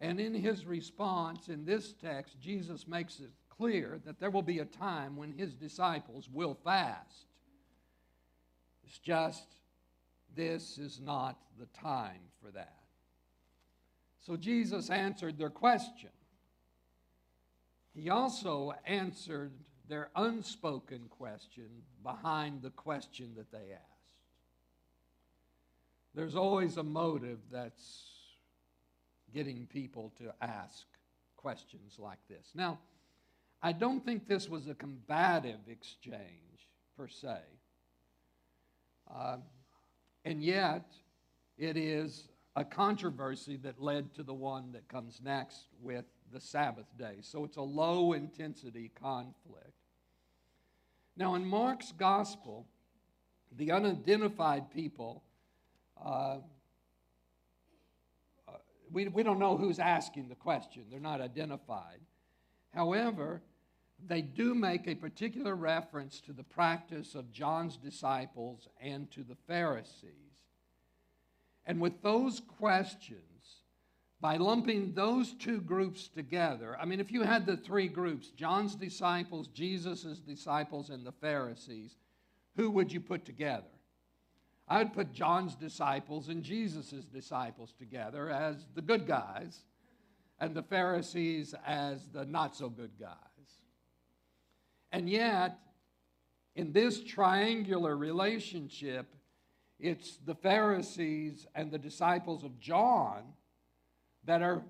And 0.00 0.18
in 0.18 0.34
his 0.34 0.66
response 0.66 1.48
in 1.48 1.64
this 1.64 1.92
text, 1.92 2.40
Jesus 2.40 2.88
makes 2.88 3.20
it 3.20 3.30
clear 3.48 4.00
that 4.04 4.18
there 4.18 4.30
will 4.30 4.42
be 4.42 4.58
a 4.58 4.64
time 4.64 5.16
when 5.16 5.32
his 5.32 5.54
disciples 5.54 6.28
will 6.32 6.58
fast. 6.64 7.26
It's 8.84 8.98
just 8.98 9.46
this 10.34 10.78
is 10.78 11.00
not 11.00 11.38
the 11.58 11.66
time 11.66 12.20
for 12.42 12.50
that. 12.50 12.78
So 14.26 14.36
Jesus 14.36 14.90
answered 14.90 15.38
their 15.38 15.50
question. 15.50 16.10
He 17.94 18.08
also 18.08 18.72
answered 18.86 19.52
their 19.88 20.10
unspoken 20.16 21.02
question 21.10 21.68
behind 22.02 22.62
the 22.62 22.70
question 22.70 23.34
that 23.36 23.50
they 23.52 23.72
asked. 23.72 23.91
There's 26.14 26.36
always 26.36 26.76
a 26.76 26.82
motive 26.82 27.38
that's 27.50 28.04
getting 29.32 29.66
people 29.66 30.12
to 30.18 30.32
ask 30.42 30.86
questions 31.36 31.96
like 31.98 32.18
this. 32.28 32.52
Now, 32.54 32.78
I 33.62 33.72
don't 33.72 34.04
think 34.04 34.28
this 34.28 34.48
was 34.48 34.68
a 34.68 34.74
combative 34.74 35.60
exchange 35.68 36.68
per 36.96 37.08
se. 37.08 37.38
Uh, 39.12 39.38
and 40.24 40.42
yet, 40.42 40.84
it 41.56 41.76
is 41.76 42.28
a 42.56 42.64
controversy 42.64 43.56
that 43.56 43.80
led 43.80 44.14
to 44.14 44.22
the 44.22 44.34
one 44.34 44.72
that 44.72 44.86
comes 44.88 45.20
next 45.24 45.68
with 45.80 46.04
the 46.32 46.40
Sabbath 46.40 46.86
day. 46.98 47.16
So 47.20 47.44
it's 47.44 47.56
a 47.56 47.62
low 47.62 48.12
intensity 48.12 48.90
conflict. 49.00 49.72
Now, 51.16 51.34
in 51.34 51.44
Mark's 51.44 51.92
gospel, 51.92 52.66
the 53.56 53.70
unidentified 53.70 54.70
people, 54.70 55.22
uh, 56.04 56.38
uh, 58.48 58.52
we, 58.90 59.08
we 59.08 59.22
don't 59.22 59.38
know 59.38 59.56
who's 59.56 59.78
asking 59.78 60.28
the 60.28 60.34
question, 60.34 60.84
they're 60.90 61.00
not 61.00 61.20
identified. 61.20 62.00
However, 62.74 63.42
they 64.06 64.22
do 64.22 64.54
make 64.54 64.88
a 64.88 64.94
particular 64.94 65.54
reference 65.54 66.20
to 66.22 66.32
the 66.32 66.42
practice 66.42 67.14
of 67.14 67.32
John's 67.32 67.76
disciples 67.76 68.68
and 68.80 69.10
to 69.12 69.22
the 69.22 69.36
Pharisees. 69.46 70.08
And 71.66 71.80
with 71.80 72.02
those 72.02 72.40
questions, 72.40 73.18
by 74.20 74.36
lumping 74.36 74.94
those 74.94 75.34
two 75.34 75.60
groups 75.60 76.08
together, 76.08 76.76
I 76.80 76.84
mean, 76.84 77.00
if 77.00 77.12
you 77.12 77.22
had 77.22 77.46
the 77.46 77.56
three 77.56 77.88
groups, 77.88 78.28
John's 78.30 78.74
disciples, 78.74 79.48
Jesus' 79.48 80.20
disciples, 80.20 80.90
and 80.90 81.04
the 81.04 81.12
Pharisees, 81.12 81.96
who 82.56 82.70
would 82.70 82.92
you 82.92 83.00
put 83.00 83.24
together? 83.24 83.71
I 84.68 84.78
would 84.78 84.92
put 84.92 85.12
John's 85.12 85.54
disciples 85.54 86.28
and 86.28 86.42
Jesus' 86.42 87.04
disciples 87.04 87.74
together 87.78 88.30
as 88.30 88.66
the 88.74 88.82
good 88.82 89.06
guys, 89.06 89.64
and 90.38 90.54
the 90.54 90.62
Pharisees 90.62 91.54
as 91.64 92.08
the 92.08 92.24
not 92.24 92.56
so 92.56 92.68
good 92.68 92.92
guys. 92.98 93.16
And 94.90 95.08
yet, 95.08 95.58
in 96.56 96.72
this 96.72 97.02
triangular 97.02 97.96
relationship, 97.96 99.14
it's 99.78 100.16
the 100.18 100.34
Pharisees 100.34 101.46
and 101.54 101.70
the 101.70 101.78
disciples 101.78 102.44
of 102.44 102.58
John 102.58 103.22
that 104.24 104.42
are 104.42 104.62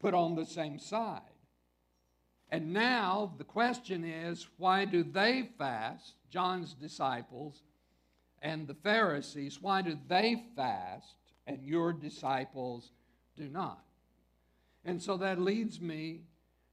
put 0.00 0.14
on 0.14 0.34
the 0.34 0.46
same 0.46 0.78
side. 0.78 1.20
And 2.50 2.72
now 2.72 3.34
the 3.38 3.44
question 3.44 4.04
is 4.04 4.46
why 4.56 4.84
do 4.84 5.04
they 5.04 5.50
fast, 5.56 6.14
John's 6.30 6.74
disciples 6.74 7.62
and 8.42 8.66
the 8.66 8.74
Pharisees, 8.74 9.60
why 9.60 9.82
do 9.82 9.98
they 10.08 10.44
fast 10.56 11.16
and 11.46 11.62
your 11.62 11.92
disciples 11.92 12.90
do 13.36 13.48
not? 13.48 13.84
And 14.84 15.02
so 15.02 15.16
that 15.18 15.40
leads 15.40 15.80
me 15.80 16.22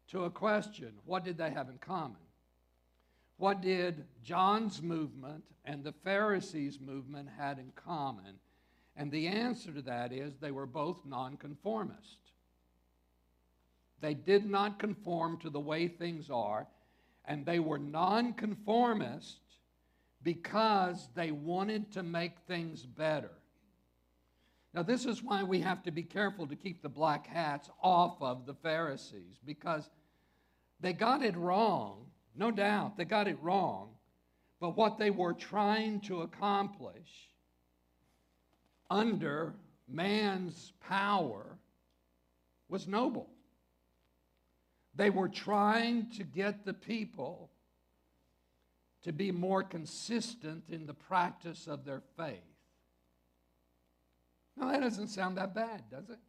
to 0.09 0.23
a 0.23 0.29
question 0.29 0.93
what 1.05 1.25
did 1.25 1.37
they 1.37 1.49
have 1.49 1.69
in 1.69 1.77
common? 1.77 2.17
What 3.37 3.61
did 3.61 4.05
John's 4.23 4.81
movement 4.81 5.43
and 5.65 5.83
the 5.83 5.93
Pharisees' 6.03 6.79
movement 6.79 7.29
had 7.37 7.59
in 7.59 7.71
common? 7.75 8.39
And 8.95 9.11
the 9.11 9.27
answer 9.27 9.71
to 9.71 9.81
that 9.83 10.11
is 10.11 10.37
they 10.37 10.51
were 10.51 10.65
both 10.65 11.05
nonconformist. 11.05 12.17
They 14.01 14.15
did 14.15 14.49
not 14.49 14.79
conform 14.79 15.37
to 15.39 15.49
the 15.49 15.59
way 15.59 15.87
things 15.87 16.29
are, 16.29 16.67
and 17.25 17.45
they 17.45 17.59
were 17.59 17.77
nonconformist 17.77 19.37
because 20.27 21.07
they 21.15 21.31
wanted 21.31 21.89
to 21.93 22.03
make 22.03 22.33
things 22.47 22.85
better. 22.85 23.31
Now, 24.73 24.83
this 24.83 25.05
is 25.05 25.23
why 25.23 25.43
we 25.43 25.61
have 25.61 25.83
to 25.83 25.91
be 25.91 26.03
careful 26.03 26.45
to 26.47 26.55
keep 26.55 26.81
the 26.81 26.89
black 26.89 27.25
hats 27.25 27.69
off 27.81 28.21
of 28.21 28.45
the 28.45 28.53
Pharisees 28.53 29.39
because 29.45 29.89
they 30.81 30.91
got 30.93 31.23
it 31.23 31.35
wrong 31.37 32.07
no 32.37 32.51
doubt, 32.51 32.97
they 32.97 33.05
got 33.05 33.27
it 33.27 33.37
wrong. 33.41 33.89
But 34.59 34.77
what 34.77 34.97
they 34.97 35.09
were 35.09 35.33
trying 35.33 36.01
to 36.01 36.21
accomplish 36.21 37.29
under 38.89 39.55
man's 39.87 40.71
power 40.79 41.57
was 42.69 42.87
noble. 42.87 43.29
They 44.95 45.09
were 45.09 45.29
trying 45.29 46.11
to 46.11 46.23
get 46.23 46.63
the 46.63 46.73
people 46.73 47.49
to 49.07 49.13
be 49.13 49.31
more 49.31 49.63
consistent 49.63 50.65
in 50.67 50.85
the 50.85 50.93
practice 50.93 51.65
of 51.65 51.85
their 51.85 52.01
faith. 52.17 52.43
Now, 54.57 54.69
that 54.69 54.81
doesn't 54.81 55.07
sound 55.07 55.37
that 55.37 55.55
bad, 55.55 55.83
does 55.89 56.09
it? 56.09 56.19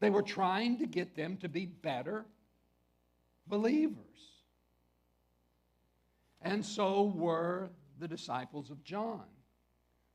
They 0.00 0.10
were 0.10 0.20
trying 0.20 0.76
to 0.80 0.86
get 0.86 1.16
them 1.16 1.38
to 1.38 1.48
be 1.48 1.64
better 1.64 2.26
believers. 3.46 3.96
And 6.42 6.62
so 6.62 7.04
were 7.04 7.70
the 7.98 8.08
disciples 8.08 8.70
of 8.70 8.84
John. 8.84 9.24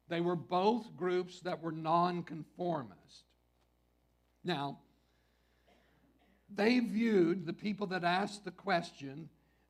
They 0.08 0.22
were 0.22 0.36
both 0.36 0.96
groups 0.96 1.40
that 1.40 1.64
were 1.64 1.72
nonconformist. 1.72 3.24
Now, 4.44 4.78
they 6.54 6.78
viewed 6.78 7.48
the 7.48 7.54
people 7.54 7.88
that 7.88 8.04
asked 8.04 8.46
the 8.46 8.52
question, 8.52 9.30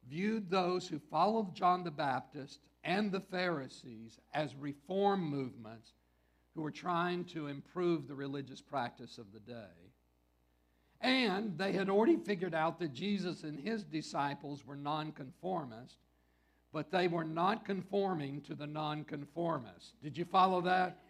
viewed 0.10 0.50
those 0.50 0.88
who 0.88 1.00
followed 1.00 1.56
John 1.56 1.84
the 1.84 1.92
Baptist 1.92 2.60
and 2.84 3.12
the 3.12 3.20
Pharisees 3.20 4.20
as 4.34 4.56
reform 4.56 5.24
movements 5.24 5.94
who 6.56 6.62
were 6.62 6.72
trying 6.72 7.26
to 7.26 7.48
improve 7.48 8.08
the 8.08 8.16
religious 8.16 8.62
practice 8.62 9.18
of 9.18 9.32
the 9.34 9.39
day. 9.39 9.92
And 11.02 11.58
they 11.58 11.74
had 11.74 11.89
already 11.89 12.18
figured 12.18 12.54
out 12.54 12.80
that 12.80 12.94
Jesus 12.94 13.44
and 13.44 13.60
his 13.60 13.84
disciples 13.84 14.66
were 14.66 14.76
nonconformist, 14.76 15.98
but 16.72 16.92
they 16.92 17.08
were 17.08 17.26
not 17.26 17.66
conforming 17.66 18.42
to 18.42 18.56
the 18.56 18.68
nonconformists. 18.68 19.94
Did 20.02 20.18
you 20.18 20.26
follow 20.26 20.62
that? 20.62 21.03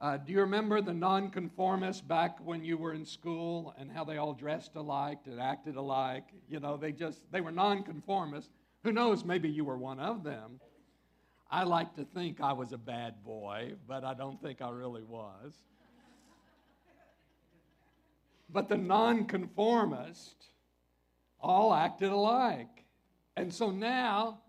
Uh, 0.00 0.16
do 0.16 0.32
you 0.32 0.40
remember 0.40 0.80
the 0.80 0.92
nonconformists 0.92 2.02
back 2.02 2.38
when 2.44 2.64
you 2.64 2.76
were 2.76 2.94
in 2.94 3.04
school 3.04 3.74
and 3.78 3.90
how 3.90 4.04
they 4.04 4.16
all 4.16 4.32
dressed 4.32 4.74
alike 4.74 5.20
and 5.26 5.40
acted 5.40 5.76
alike? 5.76 6.24
You 6.48 6.60
know, 6.60 6.76
they 6.76 6.92
just, 6.92 7.20
they 7.30 7.40
were 7.40 7.52
nonconformists. 7.52 8.50
Who 8.82 8.92
knows, 8.92 9.24
maybe 9.24 9.48
you 9.48 9.64
were 9.64 9.78
one 9.78 10.00
of 10.00 10.24
them. 10.24 10.60
I 11.50 11.62
like 11.62 11.94
to 11.94 12.04
think 12.04 12.40
I 12.40 12.52
was 12.52 12.72
a 12.72 12.78
bad 12.78 13.24
boy, 13.24 13.74
but 13.86 14.04
I 14.04 14.14
don't 14.14 14.42
think 14.42 14.60
I 14.60 14.70
really 14.70 15.04
was. 15.04 15.54
But 18.50 18.68
the 18.68 18.76
nonconformist 18.76 20.48
all 21.40 21.72
acted 21.72 22.10
alike. 22.10 22.84
And 23.36 23.52
so 23.52 23.70
now, 23.70 24.40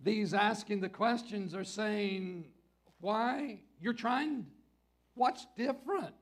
these 0.00 0.34
asking 0.34 0.80
the 0.80 0.88
questions 0.88 1.54
are 1.54 1.64
saying, 1.64 2.46
why? 3.00 3.60
You're 3.80 3.94
trying, 3.94 4.46
what's 5.14 5.46
different? 5.56 6.14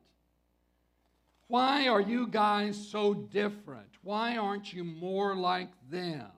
Why 1.47 1.87
are 1.87 2.01
you 2.01 2.27
guys 2.27 2.77
so 2.89 3.13
different? 3.13 3.89
Why 4.03 4.37
aren't 4.37 4.71
you 4.71 4.83
more 4.83 5.35
like 5.35 5.69
them? 5.89 6.29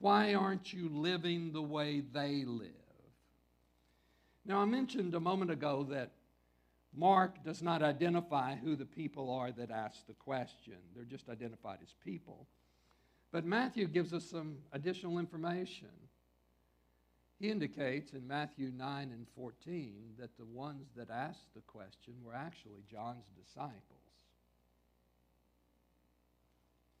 Why 0.00 0.34
aren't 0.34 0.72
you 0.72 0.88
living 0.88 1.52
the 1.52 1.62
way 1.62 2.02
they 2.12 2.44
live? 2.44 2.68
Now, 4.44 4.58
I 4.60 4.64
mentioned 4.64 5.14
a 5.14 5.20
moment 5.20 5.50
ago 5.50 5.86
that 5.90 6.10
Mark 6.94 7.44
does 7.44 7.62
not 7.62 7.82
identify 7.82 8.56
who 8.56 8.74
the 8.74 8.86
people 8.86 9.30
are 9.30 9.52
that 9.52 9.70
ask 9.70 10.06
the 10.06 10.14
question, 10.14 10.74
they're 10.94 11.04
just 11.04 11.28
identified 11.28 11.78
as 11.82 11.94
people. 12.04 12.46
But 13.30 13.44
Matthew 13.44 13.86
gives 13.86 14.12
us 14.12 14.24
some 14.24 14.56
additional 14.72 15.18
information. 15.18 15.88
He 17.38 17.50
indicates 17.50 18.12
in 18.12 18.26
Matthew 18.26 18.72
9 18.76 19.12
and 19.12 19.26
14 19.36 20.14
that 20.18 20.36
the 20.36 20.44
ones 20.44 20.88
that 20.96 21.08
asked 21.10 21.54
the 21.54 21.60
question 21.60 22.14
were 22.24 22.34
actually 22.34 22.82
John's 22.90 23.26
disciples. 23.36 23.74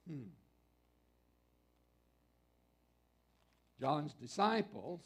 Hmm. 0.08 0.28
John's 3.80 4.14
disciples 4.14 5.02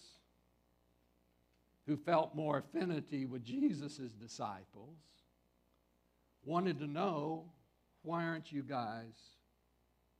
who 1.87 1.97
felt 1.97 2.35
more 2.35 2.59
affinity 2.59 3.27
with 3.27 3.45
Jesus' 3.45 4.13
disciples, 4.21 4.99
wanted 6.45 6.79
to 6.79 6.87
know 6.87 7.45
why 8.03 8.25
aren't 8.25 8.53
you 8.53 8.63
guys 8.63 9.15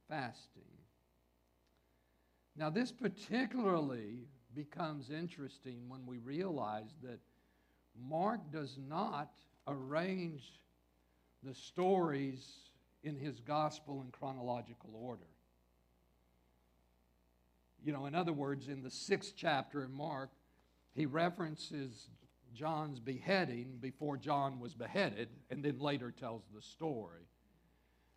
fasting? 0.09 0.63
Now, 2.57 2.69
this 2.71 2.93
particularly 2.93 4.27
becomes 4.55 5.11
interesting 5.11 5.89
when 5.89 6.07
we 6.07 6.19
realize 6.19 6.95
that 7.03 7.19
Mark 8.09 8.41
does 8.53 8.79
not 8.89 9.33
arrange 9.67 10.61
the 11.43 11.55
stories 11.55 12.71
in 13.03 13.17
his 13.17 13.41
gospel 13.41 14.03
in 14.05 14.11
chronological 14.11 14.91
order. 14.95 15.27
You 17.85 17.93
know, 17.93 18.07
in 18.07 18.15
other 18.15 18.33
words, 18.33 18.69
in 18.69 18.83
the 18.83 18.91
sixth 18.91 19.35
chapter 19.37 19.83
in 19.85 19.93
Mark, 19.93 20.31
he 20.95 21.07
references 21.07 22.09
John's 22.55 23.01
beheading 23.01 23.79
before 23.81 24.17
John 24.17 24.61
was 24.61 24.75
beheaded 24.75 25.29
and 25.51 25.65
then 25.65 25.79
later 25.79 26.11
tells 26.11 26.43
the 26.55 26.63
story. 26.63 27.27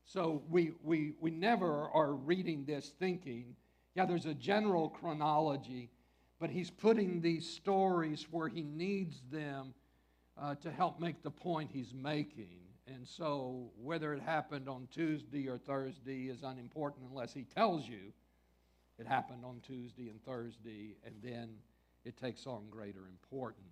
So 0.05 0.43
we, 0.49 0.73
we, 0.83 1.13
we 1.19 1.31
never 1.31 1.89
are 1.89 2.13
reading 2.13 2.65
this 2.65 2.93
thinking, 2.99 3.55
yeah, 3.95 4.05
there's 4.05 4.27
a 4.27 4.35
general 4.35 4.89
chronology, 4.89 5.89
but 6.39 6.49
he's 6.49 6.69
putting 6.69 7.21
these 7.21 7.49
stories 7.49 8.27
where 8.31 8.47
he 8.47 8.63
needs 8.63 9.21
them 9.31 9.73
uh, 10.37 10.55
to 10.55 10.71
help 10.71 10.99
make 10.99 11.23
the 11.23 11.31
point 11.31 11.71
he's 11.71 11.93
making. 11.93 12.59
And 12.87 13.07
so 13.07 13.71
whether 13.81 14.13
it 14.13 14.21
happened 14.21 14.67
on 14.67 14.87
Tuesday 14.91 15.47
or 15.47 15.57
Thursday 15.57 16.25
is 16.25 16.43
unimportant 16.43 17.07
unless 17.09 17.33
he 17.33 17.43
tells 17.43 17.87
you 17.87 18.13
it 18.97 19.07
happened 19.07 19.43
on 19.43 19.59
Tuesday 19.65 20.09
and 20.09 20.23
Thursday, 20.23 20.95
and 21.05 21.15
then 21.21 21.49
it 22.05 22.15
takes 22.17 22.47
on 22.47 22.63
greater 22.69 23.07
importance. 23.07 23.65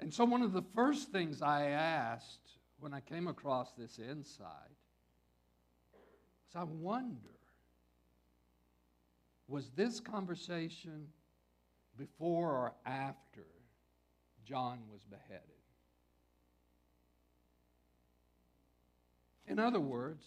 And 0.00 0.12
so, 0.12 0.24
one 0.24 0.42
of 0.42 0.52
the 0.52 0.64
first 0.74 1.10
things 1.10 1.40
I 1.40 1.68
asked 1.70 2.58
when 2.78 2.92
I 2.92 3.00
came 3.00 3.26
across 3.26 3.72
this 3.72 3.98
insight 3.98 4.76
was 5.92 6.54
I 6.54 6.64
wonder 6.64 7.37
was 9.48 9.70
this 9.74 9.98
conversation 9.98 11.08
before 11.96 12.50
or 12.50 12.74
after 12.86 13.46
John 14.44 14.80
was 14.90 15.02
beheaded? 15.04 15.42
In 19.46 19.58
other 19.58 19.80
words, 19.80 20.24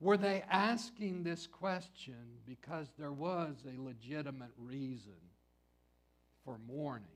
were 0.00 0.16
they 0.16 0.42
asking 0.50 1.22
this 1.22 1.46
question 1.46 2.16
because 2.46 2.88
there 2.98 3.12
was 3.12 3.56
a 3.66 3.80
legitimate 3.80 4.52
reason 4.56 5.12
for 6.44 6.58
mourning? 6.66 7.06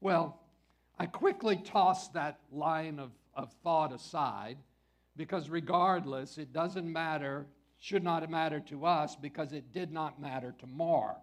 Well, 0.00 0.40
I 0.98 1.06
quickly 1.06 1.56
tossed 1.56 2.14
that 2.14 2.40
line 2.50 2.98
of, 2.98 3.10
of 3.34 3.52
thought 3.62 3.92
aside 3.92 4.56
because, 5.16 5.50
regardless, 5.50 6.38
it 6.38 6.52
doesn't 6.52 6.90
matter, 6.90 7.46
should 7.84 8.02
not 8.02 8.28
matter 8.30 8.60
to 8.60 8.86
us 8.86 9.14
because 9.14 9.52
it 9.52 9.70
did 9.70 9.92
not 9.92 10.18
matter 10.18 10.54
to 10.58 10.66
Mark. 10.66 11.18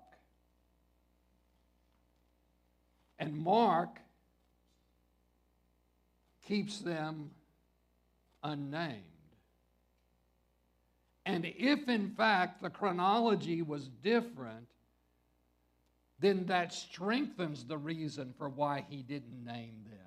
And 3.18 3.36
Mark 3.36 3.98
keeps 6.46 6.78
them 6.78 7.32
unnamed. 8.44 9.02
And 11.26 11.46
if 11.46 11.90
in 11.90 12.12
fact 12.12 12.62
the 12.62 12.70
chronology 12.70 13.64
was 13.64 13.88
different, 14.04 14.68
then 16.20 16.46
that 16.46 16.76
strengthens 16.76 17.64
the 17.64 17.78
reason 17.80 18.36
for 18.38 18.50
why 18.50 18.86
he 18.88 19.02
didn't 19.02 19.44
name 19.44 19.84
them. 19.90 19.98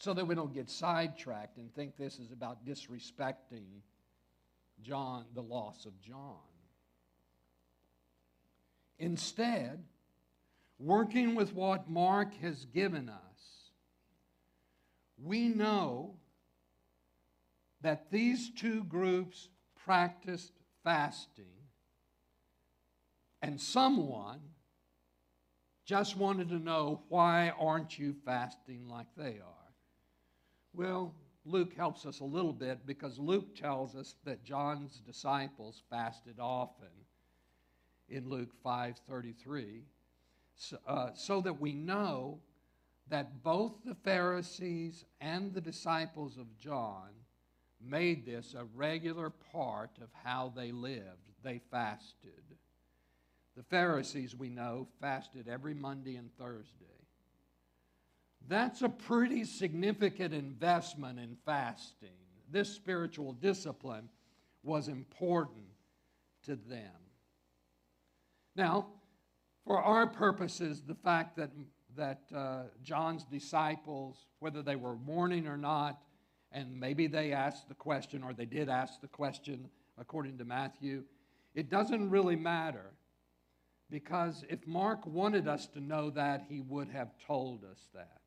So 0.00 0.12
that 0.12 0.26
we 0.26 0.34
don't 0.34 0.52
get 0.52 0.68
sidetracked 0.68 1.56
and 1.56 1.72
think 1.72 1.96
this 1.96 2.18
is 2.18 2.32
about 2.32 2.66
disrespecting 2.66 3.82
John, 4.82 5.24
the 5.34 5.42
loss 5.42 5.86
of 5.86 6.00
John. 6.00 6.38
Instead, 8.98 9.84
working 10.78 11.34
with 11.34 11.54
what 11.54 11.90
Mark 11.90 12.34
has 12.40 12.64
given 12.66 13.08
us, 13.08 13.70
we 15.16 15.48
know 15.48 16.16
that 17.80 18.10
these 18.10 18.50
two 18.50 18.84
groups 18.84 19.48
practiced 19.84 20.52
fasting, 20.82 21.44
and 23.42 23.60
someone 23.60 24.40
just 25.84 26.16
wanted 26.16 26.48
to 26.48 26.58
know 26.58 27.02
why 27.08 27.52
aren't 27.58 27.98
you 27.98 28.14
fasting 28.24 28.88
like 28.88 29.08
they 29.16 29.38
are? 29.38 29.72
Well, 30.72 31.14
Luke 31.44 31.74
helps 31.74 32.06
us 32.06 32.20
a 32.20 32.24
little 32.24 32.52
bit 32.52 32.86
because 32.86 33.18
Luke 33.18 33.54
tells 33.54 33.94
us 33.94 34.16
that 34.24 34.44
John's 34.44 35.00
disciples 35.00 35.82
fasted 35.90 36.36
often 36.40 36.88
in 38.08 38.28
Luke 38.28 38.54
5:33 38.62 39.84
so, 40.56 40.78
uh, 40.86 41.12
so 41.14 41.40
that 41.40 41.60
we 41.60 41.72
know 41.72 42.40
that 43.08 43.42
both 43.42 43.82
the 43.84 43.94
Pharisees 43.94 45.04
and 45.20 45.52
the 45.52 45.60
disciples 45.60 46.38
of 46.38 46.58
John 46.58 47.10
made 47.80 48.24
this 48.24 48.54
a 48.54 48.64
regular 48.64 49.30
part 49.30 49.98
of 50.00 50.08
how 50.12 50.52
they 50.54 50.72
lived. 50.72 51.30
They 51.42 51.58
fasted. 51.70 52.42
The 53.56 53.62
Pharisees, 53.64 54.34
we 54.34 54.48
know, 54.48 54.88
fasted 55.00 55.48
every 55.48 55.74
Monday 55.74 56.16
and 56.16 56.34
Thursday. 56.38 56.93
That's 58.48 58.82
a 58.82 58.88
pretty 58.88 59.44
significant 59.44 60.34
investment 60.34 61.18
in 61.18 61.36
fasting. 61.46 62.10
This 62.50 62.68
spiritual 62.68 63.32
discipline 63.32 64.08
was 64.62 64.88
important 64.88 65.66
to 66.44 66.56
them. 66.56 66.92
Now, 68.54 68.86
for 69.64 69.80
our 69.80 70.06
purposes, 70.06 70.82
the 70.82 70.94
fact 70.94 71.36
that, 71.36 71.50
that 71.96 72.22
uh, 72.34 72.64
John's 72.82 73.24
disciples, 73.24 74.26
whether 74.40 74.62
they 74.62 74.76
were 74.76 74.96
mourning 74.96 75.46
or 75.46 75.56
not, 75.56 76.00
and 76.52 76.78
maybe 76.78 77.06
they 77.06 77.32
asked 77.32 77.68
the 77.68 77.74
question 77.74 78.22
or 78.22 78.32
they 78.32 78.44
did 78.44 78.68
ask 78.68 79.00
the 79.00 79.08
question 79.08 79.68
according 79.98 80.38
to 80.38 80.44
Matthew, 80.44 81.04
it 81.54 81.70
doesn't 81.70 82.10
really 82.10 82.36
matter 82.36 82.90
because 83.90 84.44
if 84.48 84.66
Mark 84.66 85.06
wanted 85.06 85.48
us 85.48 85.66
to 85.68 85.80
know 85.80 86.10
that, 86.10 86.44
he 86.48 86.60
would 86.60 86.88
have 86.88 87.12
told 87.26 87.64
us 87.64 87.88
that. 87.94 88.20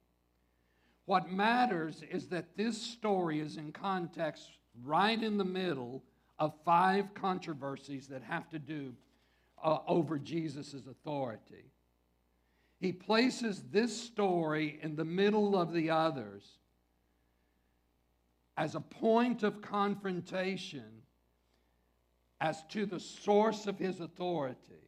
What 1.07 1.31
matters 1.31 2.03
is 2.11 2.27
that 2.27 2.57
this 2.57 2.79
story 2.79 3.39
is 3.39 3.55
in 3.55 3.71
context 3.71 4.49
right 4.83 5.23
in 5.23 5.37
the 5.37 5.45
middle 5.45 6.03
of 6.37 6.53
five 6.65 7.13
controversies 7.13 8.07
that 8.09 8.21
have 8.23 8.49
to 8.49 8.59
do 8.59 8.93
uh, 9.63 9.77
over 9.87 10.19
Jesus' 10.19 10.73
authority. 10.73 11.71
He 12.81 12.91
places 12.91 13.63
this 13.71 13.95
story 13.95 14.79
in 14.83 14.97
the 14.97 15.05
middle 15.05 15.57
of 15.57 15.71
the 15.71 15.89
others 15.89 16.43
as 18.57 18.75
a 18.75 18.81
point 18.81 19.43
of 19.43 19.61
confrontation 19.61 21.03
as 22.41 22.65
to 22.65 22.85
the 22.85 22.99
source 22.99 23.65
of 23.65 23.79
his 23.79 24.01
authority. 24.01 24.86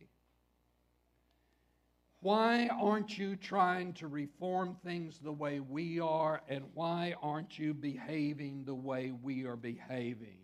Why 2.22 2.68
aren't 2.68 3.18
you 3.18 3.38
trying 3.38 3.94
to 3.94 4.08
reform 4.08 4.76
things 4.84 5.20
the 5.20 5.32
way 5.32 5.62
we 5.62 6.02
are, 6.02 6.42
and 6.50 6.66
why 6.74 7.16
aren't 7.22 7.58
you 7.58 7.74
behaving 7.74 8.66
the 8.66 8.76
way 8.76 9.12
we 9.12 9.46
are 9.46 9.56
behaving? 9.56 10.40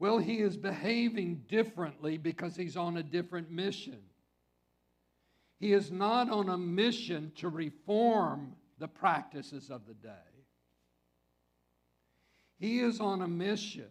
Well, 0.00 0.18
he 0.18 0.38
is 0.38 0.56
behaving 0.56 1.44
differently 1.48 2.18
because 2.18 2.56
he's 2.56 2.76
on 2.76 2.96
a 2.96 3.04
different 3.04 3.52
mission. 3.52 4.00
He 5.60 5.72
is 5.72 5.92
not 5.92 6.28
on 6.28 6.48
a 6.48 6.58
mission 6.58 7.30
to 7.36 7.48
reform 7.48 8.56
the 8.80 8.88
practices 8.88 9.70
of 9.70 9.86
the 9.86 9.94
day. 9.94 10.08
He 12.58 12.80
is 12.80 12.98
on 12.98 13.22
a 13.22 13.28
mission 13.28 13.90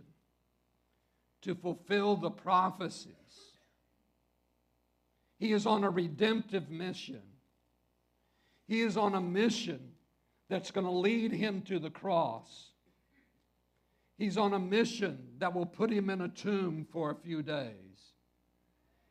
to 1.43 1.55
fulfill 1.55 2.17
the 2.17 2.29
prophecies. 2.29 3.20
He 5.41 5.53
is 5.53 5.65
on 5.65 5.83
a 5.83 5.89
redemptive 5.89 6.69
mission. 6.69 7.23
He 8.67 8.81
is 8.81 8.95
on 8.95 9.15
a 9.15 9.19
mission 9.19 9.79
that's 10.49 10.69
going 10.69 10.85
to 10.85 10.91
lead 10.91 11.31
him 11.31 11.63
to 11.63 11.79
the 11.79 11.89
cross. 11.89 12.67
He's 14.19 14.37
on 14.37 14.53
a 14.53 14.59
mission 14.59 15.17
that 15.39 15.55
will 15.55 15.65
put 15.65 15.89
him 15.89 16.11
in 16.11 16.21
a 16.21 16.27
tomb 16.27 16.85
for 16.91 17.09
a 17.09 17.15
few 17.15 17.41
days. 17.41 17.73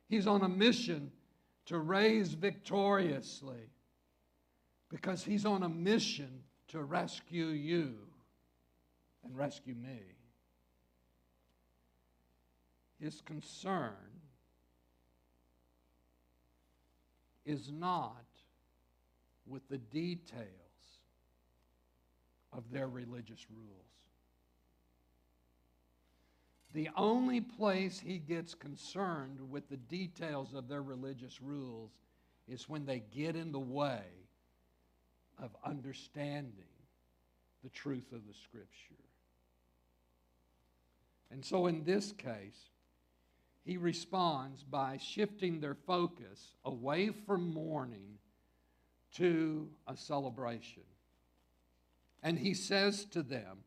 He's 0.09 0.29
on 0.29 0.43
a 0.43 0.49
mission 0.49 1.11
to 1.67 1.81
raise 1.81 2.29
victoriously 2.29 3.69
because 4.89 5.25
he's 5.25 5.45
on 5.45 5.65
a 5.65 5.69
mission 5.69 6.45
to 6.69 6.81
rescue 6.85 7.47
you 7.47 7.97
and 9.25 9.37
rescue 9.37 9.75
me. 9.75 9.99
His 13.01 13.21
concern 13.21 14.10
is 17.51 17.71
not 17.73 18.25
with 19.47 19.69
the 19.69 19.79
details 19.79 20.47
of 22.53 22.65
their 22.71 22.89
religious 22.89 23.45
rules. 23.51 23.81
The 26.73 26.89
only 26.97 27.41
place 27.41 27.99
he 27.99 28.19
gets 28.19 28.55
concerned 28.55 29.39
with 29.51 29.69
the 29.69 29.77
details 29.77 30.55
of 30.55 30.69
their 30.69 30.83
religious 30.83 31.43
rules 31.43 31.91
is 32.47 32.69
when 32.69 32.87
they 32.87 33.03
get 33.13 33.35
in 33.35 33.51
the 33.51 33.59
way 33.59 34.05
of 35.43 35.51
understanding 35.65 36.53
the 37.65 37.71
truth 37.71 38.13
of 38.13 38.27
the 38.29 38.35
Scripture. 38.35 38.95
And 41.33 41.45
so 41.45 41.67
in 41.67 41.83
this 41.85 42.13
case, 42.13 42.71
he 43.65 43.77
responds 43.77 44.63
by 44.63 44.97
shifting 44.97 45.61
their 45.61 45.75
focus 45.75 46.55
away 46.65 47.11
from 47.27 47.53
mourning 47.53 48.19
to 49.17 49.69
a 49.87 49.97
celebration. 49.97 50.83
And 52.23 52.39
he 52.39 52.55
says 52.55 53.05
to 53.07 53.23
them 53.23 53.59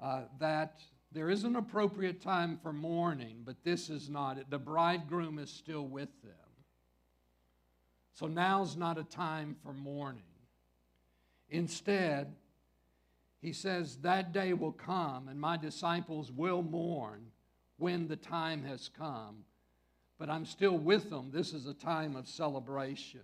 uh, 0.00 0.22
that 0.38 0.80
there 1.12 1.30
is 1.30 1.44
an 1.44 1.56
appropriate 1.56 2.20
time 2.20 2.58
for 2.62 2.72
mourning, 2.72 3.42
but 3.44 3.64
this 3.64 3.90
is 3.90 4.08
not 4.08 4.38
it. 4.38 4.50
The 4.50 4.58
bridegroom 4.58 5.38
is 5.38 5.50
still 5.50 5.86
with 5.86 6.10
them. 6.22 6.32
So 8.12 8.26
now's 8.26 8.76
not 8.76 8.98
a 8.98 9.04
time 9.04 9.56
for 9.62 9.72
mourning. 9.72 10.22
Instead, 11.48 12.36
he 13.40 13.52
says, 13.52 13.96
That 13.98 14.32
day 14.32 14.52
will 14.52 14.72
come, 14.72 15.28
and 15.28 15.40
my 15.40 15.56
disciples 15.56 16.30
will 16.30 16.62
mourn 16.62 17.26
when 17.80 18.06
the 18.06 18.16
time 18.16 18.62
has 18.62 18.88
come. 18.96 19.44
But 20.18 20.30
I'm 20.30 20.44
still 20.44 20.78
with 20.78 21.10
them. 21.10 21.30
This 21.32 21.52
is 21.52 21.66
a 21.66 21.74
time 21.74 22.14
of 22.14 22.28
celebration. 22.28 23.20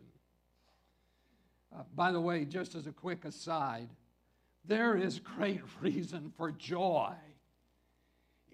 Uh, 1.75 1.83
by 1.95 2.11
the 2.11 2.21
way, 2.21 2.45
just 2.45 2.75
as 2.75 2.87
a 2.87 2.93
quick 2.93 3.25
aside, 3.25 3.91
there 4.65 4.97
is 4.97 5.21
great 5.21 5.61
reason 5.81 6.33
for 6.37 6.51
joy 6.51 7.13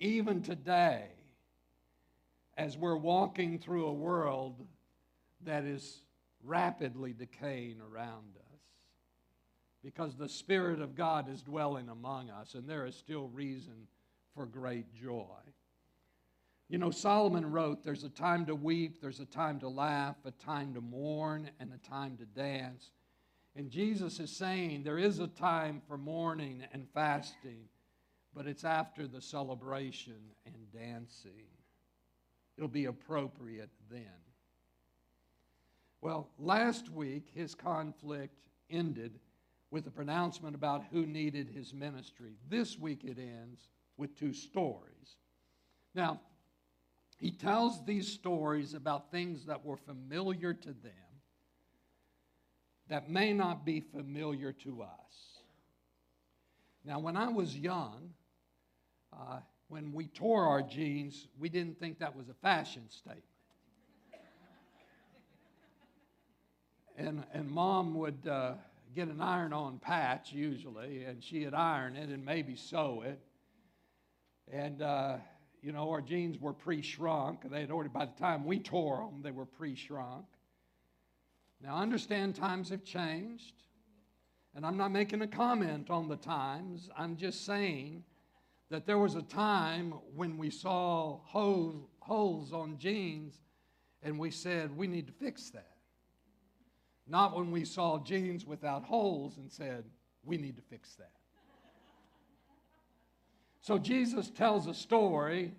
even 0.03 0.43
today, 0.43 1.05
as 2.59 2.77
we're 2.77 2.97
walking 2.97 3.59
through 3.59 3.87
a 3.87 3.93
world 3.93 4.67
that 5.45 5.65
is 5.65 6.01
rapidly 6.43 7.12
decaying 7.12 7.81
around 7.81 8.37
us, 8.37 8.61
because 9.85 10.17
the 10.17 10.29
Spirit 10.29 10.81
of 10.81 10.97
God 10.97 11.31
is 11.31 11.41
dwelling 11.41 11.88
among 11.88 12.31
us, 12.31 12.55
and 12.55 12.69
there 12.69 12.85
is 12.85 12.97
still 12.97 13.29
reason 13.29 13.87
for 14.35 14.45
great 14.45 14.93
joy. 14.93 15.38
You 16.73 16.79
know, 16.79 16.91
Solomon 16.91 17.53
wrote, 17.53 17.85
There's 17.85 18.03
a 18.03 18.09
time 18.09 18.47
to 18.47 18.55
weep, 18.55 19.03
there's 19.03 19.21
a 19.21 19.27
time 19.27 19.61
to 19.61 19.69
laugh, 19.69 20.17
a 20.25 20.31
time 20.31 20.73
to 20.73 20.81
mourn, 20.81 21.51
and 21.61 21.71
a 21.71 21.87
time 21.87 22.17
to 22.17 22.25
dance. 22.25 22.93
And 23.55 23.71
Jesus 23.71 24.19
is 24.19 24.35
saying 24.35 24.83
there 24.83 24.97
is 24.97 25.19
a 25.19 25.27
time 25.27 25.83
for 25.87 25.99
mourning 25.99 26.65
and 26.73 26.89
fasting, 26.95 27.69
but 28.35 28.47
it's 28.47 28.65
after 28.65 29.07
the 29.07 29.21
celebration 29.21 30.17
and 30.47 30.55
dancing. 30.73 31.45
It'll 32.57 32.71
be 32.71 32.87
appropriate 32.87 33.69
then. 33.91 34.07
Well, 36.01 36.31
last 36.39 36.89
week, 36.89 37.29
his 37.35 37.55
conflict 37.55 38.39
ended 38.71 39.21
with 39.71 39.87
a 39.87 39.91
pronouncement 39.91 40.55
about 40.55 40.85
who 40.91 41.05
needed 41.05 41.51
his 41.51 41.75
ministry. 41.75 42.33
This 42.49 42.79
week, 42.79 43.05
it 43.05 43.19
ends 43.19 43.69
with 43.99 44.19
two 44.19 44.33
stories. 44.33 45.19
Now, 45.95 46.19
he 47.23 47.31
tells 47.31 47.85
these 47.85 48.09
stories 48.09 48.75
about 48.75 49.13
things 49.13 49.47
that 49.47 49.65
were 49.65 49.77
familiar 49.77 50.53
to 50.53 50.67
them 50.67 50.93
that 52.89 53.09
may 53.09 53.33
not 53.33 53.64
be 53.64 53.79
familiar 53.79 54.51
to 54.53 54.83
us. 54.83 55.39
Now, 56.85 56.99
when 56.99 57.16
I 57.16 57.29
was 57.29 57.57
young, 57.57 58.11
uh, 59.12 59.39
when 59.68 59.93
we 59.93 60.09
tore 60.09 60.47
our 60.47 60.62
jeans, 60.62 61.29
we 61.39 61.49
didn't 61.49 61.79
think 61.79 62.01
that 62.01 62.16
was 62.16 62.29
a 62.29 62.35
fashion 62.35 62.83
statement. 62.91 63.23
and, 66.97 67.23
and 67.33 67.49
mom 67.49 67.95
would 67.95 68.27
uh, 68.29 68.55
get 68.97 69.07
an 69.07 69.20
iron 69.20 69.53
on 69.53 69.79
patch 69.79 70.33
usually, 70.33 71.05
and 71.05 71.23
she'd 71.23 71.55
iron 71.55 71.95
it 71.95 72.09
and 72.09 72.25
maybe 72.25 72.57
sew 72.57 73.05
it. 73.07 73.20
And, 74.53 74.83
uh, 74.83 75.18
you 75.63 75.73
know, 75.73 75.91
our 75.91 76.01
jeans 76.01 76.39
were 76.39 76.53
pre 76.53 76.83
shrunk. 76.83 77.49
They 77.49 77.61
had 77.61 77.71
already, 77.71 77.91
by 77.91 78.07
the 78.07 78.21
time 78.21 78.45
we 78.45 78.59
tore 78.59 78.99
them, 78.99 79.23
they 79.23 79.31
were 79.31 79.47
pre 79.47 79.77
shrunk. 79.77 80.27
Now, 81.63 81.77
understand 81.77 82.35
times 82.35 82.71
have 82.71 82.85
changed, 82.85 83.55
and 84.57 84.67
I'm 84.67 84.77
not 84.77 84.91
making 84.91 85.23
a 85.23 85.29
comment 85.29 85.91
on 85.91 86.09
the 86.09 86.17
times. 86.17 86.91
I'm 86.99 87.17
just 87.17 87.47
saying 87.47 88.03
that 88.71 88.87
there 88.87 88.99
was 88.99 89.15
a 89.15 89.23
time 89.23 89.93
when 90.17 90.37
we 90.37 90.51
saw 90.51 91.21
holes, 91.25 92.53
on 92.53 92.79
jeans 92.79 93.41
and 94.03 94.19
we 94.19 94.31
said, 94.31 94.77
we 94.77 94.89
need 94.89 95.07
to 95.07 95.13
fix 95.13 95.51
that. 95.51 95.77
Not 97.07 97.37
when 97.37 97.53
we 97.53 97.65
saw 97.65 98.03
jeans 98.03 98.45
without 98.45 98.83
holes 98.83 99.37
and 99.37 99.51
said, 99.51 99.85
we 100.25 100.37
need 100.37 100.57
to 100.57 100.63
fix 100.63 100.95
that. 100.95 101.13
So 103.63 103.79
Jesus 103.79 104.29
tells 104.29 104.67
a 104.67 104.75
story 104.75 105.53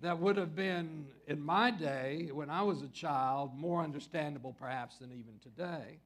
that 0.00 0.18
would 0.18 0.36
have 0.36 0.56
been, 0.56 1.06
in 1.28 1.40
my 1.40 1.70
day, 1.70 2.30
when 2.32 2.50
I 2.50 2.62
was 2.62 2.82
a 2.82 2.88
child, 2.88 3.56
more 3.56 3.80
understandable 3.80 4.52
perhaps 4.52 4.98
than 4.98 5.12
even 5.12 5.38
today, 5.40 6.00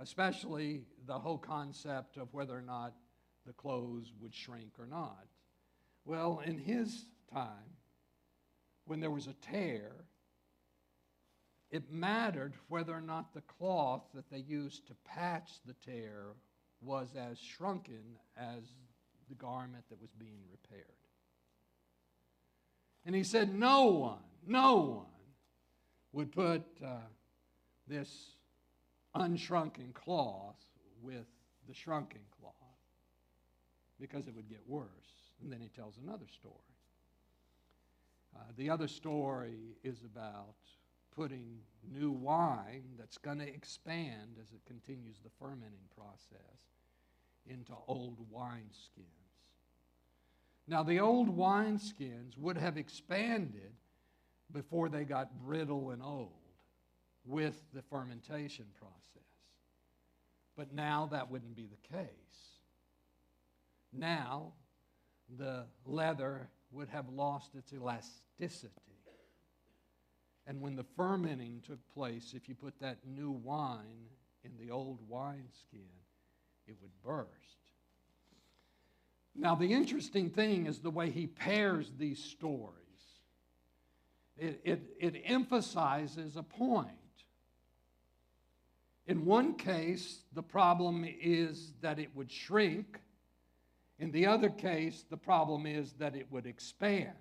especially 0.00 0.82
the 1.06 1.16
whole 1.16 1.38
concept 1.38 2.16
of 2.16 2.34
whether 2.34 2.58
or 2.58 2.62
not 2.62 2.92
the 3.46 3.52
clothes 3.52 4.12
would 4.20 4.34
shrink 4.34 4.72
or 4.80 4.86
not. 4.86 5.26
Well, 6.04 6.42
in 6.44 6.58
his 6.58 7.06
time, 7.32 7.76
when 8.84 8.98
there 8.98 9.12
was 9.12 9.28
a 9.28 9.34
tear, 9.34 9.92
it 11.70 11.92
mattered 11.92 12.54
whether 12.66 12.92
or 12.92 13.00
not 13.00 13.32
the 13.32 13.42
cloth 13.42 14.02
that 14.12 14.28
they 14.28 14.38
used 14.38 14.88
to 14.88 14.94
patch 15.04 15.52
the 15.64 15.74
tear 15.74 16.32
was 16.80 17.14
as 17.16 17.38
shrunken 17.38 18.18
as 18.36 18.62
the 19.28 19.34
garment 19.34 19.84
that 19.90 20.00
was 20.00 20.10
being 20.18 20.40
repaired. 20.50 20.84
And 23.04 23.14
he 23.14 23.22
said, 23.22 23.54
No 23.54 23.86
one, 23.86 24.18
no 24.46 24.76
one 24.76 25.06
would 26.12 26.32
put 26.32 26.62
uh, 26.84 26.98
this 27.86 28.36
unshrunken 29.14 29.92
cloth 29.94 30.56
with 31.02 31.26
the 31.68 31.74
shrunken 31.74 32.20
cloth 32.40 32.54
because 34.00 34.26
it 34.26 34.34
would 34.34 34.48
get 34.48 34.60
worse. 34.66 34.86
And 35.42 35.52
then 35.52 35.60
he 35.60 35.68
tells 35.68 35.98
another 36.02 36.26
story. 36.32 36.54
Uh, 38.34 38.40
the 38.56 38.70
other 38.70 38.88
story 38.88 39.76
is 39.82 40.02
about 40.04 40.56
putting 41.14 41.58
new 41.90 42.10
wine 42.10 42.84
that's 42.98 43.16
going 43.18 43.38
to 43.38 43.48
expand 43.48 44.36
as 44.40 44.52
it 44.52 44.60
continues 44.66 45.16
the 45.22 45.30
fermenting 45.38 45.88
process 45.96 46.60
into 47.46 47.72
old 47.86 48.18
wineskins. 48.30 49.15
Now, 50.68 50.82
the 50.82 51.00
old 51.00 51.36
wineskins 51.36 52.36
would 52.36 52.56
have 52.56 52.76
expanded 52.76 53.72
before 54.52 54.88
they 54.88 55.04
got 55.04 55.40
brittle 55.40 55.90
and 55.90 56.02
old 56.02 56.32
with 57.24 57.60
the 57.72 57.82
fermentation 57.82 58.66
process. 58.78 58.96
But 60.56 60.72
now 60.72 61.08
that 61.12 61.30
wouldn't 61.30 61.54
be 61.54 61.66
the 61.66 61.96
case. 61.96 62.08
Now, 63.92 64.52
the 65.38 65.66
leather 65.84 66.48
would 66.70 66.88
have 66.88 67.08
lost 67.08 67.54
its 67.54 67.72
elasticity. 67.72 68.72
And 70.46 70.60
when 70.60 70.76
the 70.76 70.86
fermenting 70.96 71.62
took 71.66 71.78
place, 71.92 72.32
if 72.34 72.48
you 72.48 72.54
put 72.54 72.78
that 72.80 72.98
new 73.04 73.30
wine 73.30 74.08
in 74.44 74.52
the 74.58 74.70
old 74.70 75.00
wineskin, 75.08 75.90
it 76.66 76.76
would 76.80 76.92
burst. 77.04 77.65
Now, 79.38 79.54
the 79.54 79.72
interesting 79.72 80.30
thing 80.30 80.66
is 80.66 80.78
the 80.78 80.90
way 80.90 81.10
he 81.10 81.26
pairs 81.26 81.92
these 81.98 82.22
stories. 82.22 82.72
It, 84.38 84.60
it, 84.64 84.82
it 84.98 85.22
emphasizes 85.24 86.36
a 86.36 86.42
point. 86.42 86.90
In 89.06 89.24
one 89.24 89.54
case, 89.54 90.20
the 90.32 90.42
problem 90.42 91.06
is 91.20 91.72
that 91.80 91.98
it 91.98 92.10
would 92.14 92.30
shrink. 92.30 93.00
In 93.98 94.10
the 94.10 94.26
other 94.26 94.48
case, 94.48 95.04
the 95.08 95.16
problem 95.16 95.64
is 95.64 95.92
that 95.94 96.16
it 96.16 96.26
would 96.30 96.46
expand. 96.46 97.12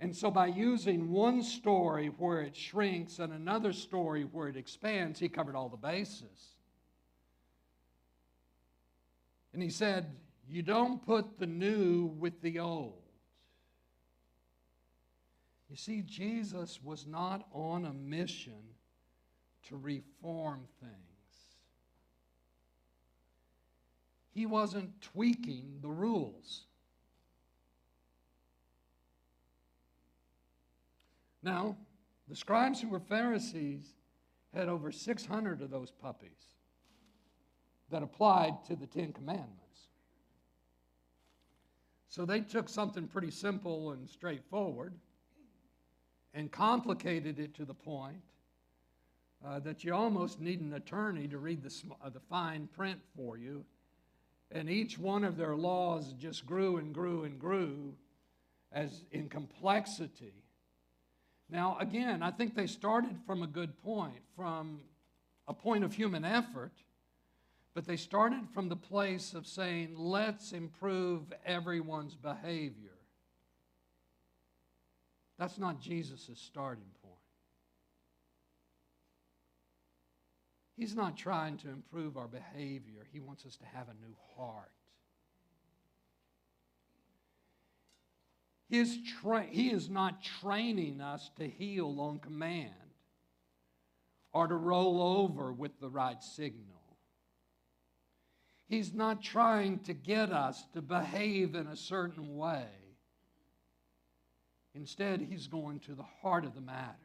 And 0.00 0.16
so, 0.16 0.30
by 0.30 0.46
using 0.46 1.12
one 1.12 1.42
story 1.42 2.08
where 2.08 2.40
it 2.40 2.56
shrinks 2.56 3.18
and 3.20 3.32
another 3.32 3.72
story 3.72 4.24
where 4.24 4.48
it 4.48 4.56
expands, 4.56 5.20
he 5.20 5.28
covered 5.28 5.54
all 5.54 5.68
the 5.68 5.76
bases. 5.76 6.56
And 9.52 9.62
he 9.62 9.70
said, 9.70 10.10
You 10.48 10.62
don't 10.62 11.04
put 11.04 11.38
the 11.38 11.46
new 11.46 12.06
with 12.18 12.40
the 12.42 12.58
old. 12.58 13.02
You 15.70 15.76
see, 15.76 16.02
Jesus 16.02 16.80
was 16.82 17.06
not 17.06 17.46
on 17.52 17.86
a 17.86 17.92
mission 17.92 18.74
to 19.68 19.76
reform 19.76 20.66
things, 20.80 20.92
he 24.34 24.44
wasn't 24.46 25.00
tweaking 25.00 25.78
the 25.80 25.88
rules. 25.88 26.66
Now, 31.42 31.76
the 32.28 32.36
scribes 32.36 32.80
who 32.80 32.88
were 32.88 33.00
Pharisees 33.00 33.94
had 34.54 34.68
over 34.68 34.92
600 34.92 35.60
of 35.60 35.70
those 35.70 35.90
puppies 35.90 36.30
that 37.90 38.02
applied 38.02 38.64
to 38.66 38.76
the 38.76 38.86
Ten 38.86 39.12
Commandments. 39.12 39.61
So 42.12 42.26
they 42.26 42.40
took 42.40 42.68
something 42.68 43.08
pretty 43.08 43.30
simple 43.30 43.92
and 43.92 44.06
straightforward 44.06 44.92
and 46.34 46.52
complicated 46.52 47.38
it 47.38 47.54
to 47.54 47.64
the 47.64 47.72
point 47.72 48.20
uh, 49.42 49.60
that 49.60 49.82
you 49.82 49.94
almost 49.94 50.38
need 50.38 50.60
an 50.60 50.74
attorney 50.74 51.26
to 51.28 51.38
read 51.38 51.62
the, 51.62 51.74
uh, 52.04 52.10
the 52.10 52.20
fine 52.20 52.68
print 52.76 53.00
for 53.16 53.38
you. 53.38 53.64
And 54.50 54.68
each 54.68 54.98
one 54.98 55.24
of 55.24 55.38
their 55.38 55.56
laws 55.56 56.12
just 56.18 56.44
grew 56.44 56.76
and 56.76 56.92
grew 56.92 57.24
and 57.24 57.38
grew 57.38 57.94
as 58.72 59.04
in 59.10 59.30
complexity. 59.30 60.34
Now, 61.48 61.78
again, 61.80 62.22
I 62.22 62.30
think 62.30 62.54
they 62.54 62.66
started 62.66 63.16
from 63.26 63.42
a 63.42 63.46
good 63.46 63.82
point, 63.82 64.20
from 64.36 64.82
a 65.48 65.54
point 65.54 65.82
of 65.82 65.94
human 65.94 66.26
effort 66.26 66.72
but 67.74 67.86
they 67.86 67.96
started 67.96 68.48
from 68.52 68.68
the 68.68 68.76
place 68.76 69.32
of 69.34 69.46
saying, 69.46 69.94
let's 69.96 70.52
improve 70.52 71.32
everyone's 71.46 72.14
behavior. 72.14 72.98
That's 75.38 75.58
not 75.58 75.80
Jesus' 75.80 76.30
starting 76.34 76.84
point. 77.02 77.16
He's 80.76 80.94
not 80.94 81.16
trying 81.16 81.56
to 81.58 81.70
improve 81.70 82.16
our 82.16 82.28
behavior, 82.28 83.06
He 83.12 83.20
wants 83.20 83.46
us 83.46 83.56
to 83.56 83.64
have 83.66 83.88
a 83.88 84.04
new 84.04 84.14
heart. 84.36 84.72
His 88.68 88.98
tra- 89.20 89.44
he 89.44 89.70
is 89.70 89.90
not 89.90 90.22
training 90.22 91.02
us 91.02 91.30
to 91.36 91.46
heel 91.46 92.00
on 92.00 92.18
command 92.18 92.72
or 94.32 94.46
to 94.46 94.54
roll 94.54 95.02
over 95.02 95.52
with 95.52 95.78
the 95.78 95.90
right 95.90 96.22
signal. 96.22 96.81
He's 98.72 98.94
not 98.94 99.20
trying 99.20 99.80
to 99.80 99.92
get 99.92 100.32
us 100.32 100.64
to 100.72 100.80
behave 100.80 101.54
in 101.54 101.66
a 101.66 101.76
certain 101.76 102.38
way. 102.38 102.64
Instead, 104.74 105.20
he's 105.20 105.46
going 105.46 105.80
to 105.80 105.94
the 105.94 106.06
heart 106.22 106.46
of 106.46 106.54
the 106.54 106.62
matter. 106.62 106.96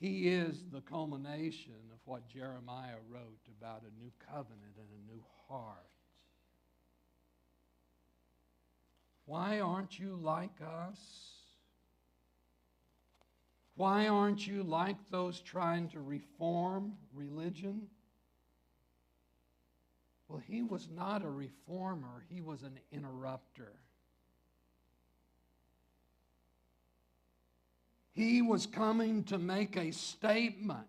He 0.00 0.26
is 0.26 0.64
the 0.72 0.80
culmination 0.80 1.76
of 1.92 2.00
what 2.04 2.28
Jeremiah 2.28 2.98
wrote 3.08 3.46
about 3.60 3.82
a 3.82 4.02
new 4.02 4.10
covenant 4.32 4.74
and 4.76 4.88
a 4.90 5.12
new 5.12 5.22
heart. 5.48 5.78
Why 9.24 9.60
aren't 9.60 10.00
you 10.00 10.18
like 10.20 10.60
us? 10.60 11.37
Why 13.78 14.08
aren't 14.08 14.44
you 14.44 14.64
like 14.64 14.96
those 15.08 15.38
trying 15.40 15.88
to 15.90 16.00
reform 16.00 16.94
religion? 17.14 17.82
Well, 20.26 20.42
he 20.44 20.64
was 20.64 20.88
not 20.92 21.24
a 21.24 21.30
reformer, 21.30 22.24
he 22.28 22.40
was 22.40 22.64
an 22.64 22.80
interrupter. 22.90 23.70
He 28.10 28.42
was 28.42 28.66
coming 28.66 29.22
to 29.24 29.38
make 29.38 29.76
a 29.76 29.92
statement 29.92 30.88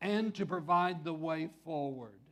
and 0.00 0.34
to 0.36 0.46
provide 0.46 1.04
the 1.04 1.12
way 1.12 1.50
forward. 1.62 2.22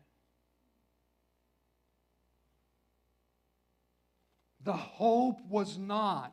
The 4.64 4.72
hope 4.72 5.42
was 5.50 5.76
not 5.76 6.32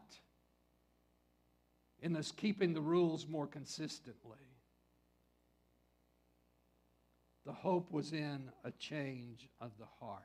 in 2.06 2.16
us 2.16 2.32
keeping 2.32 2.72
the 2.72 2.82
rules 2.82 3.28
more 3.28 3.48
consistently. 3.48 4.38
The 7.48 7.52
hope 7.52 7.92
was 7.92 8.14
in 8.14 8.52
a 8.64 8.70
change 8.70 9.50
of 9.60 9.72
the 9.80 9.88
heart. 10.00 10.22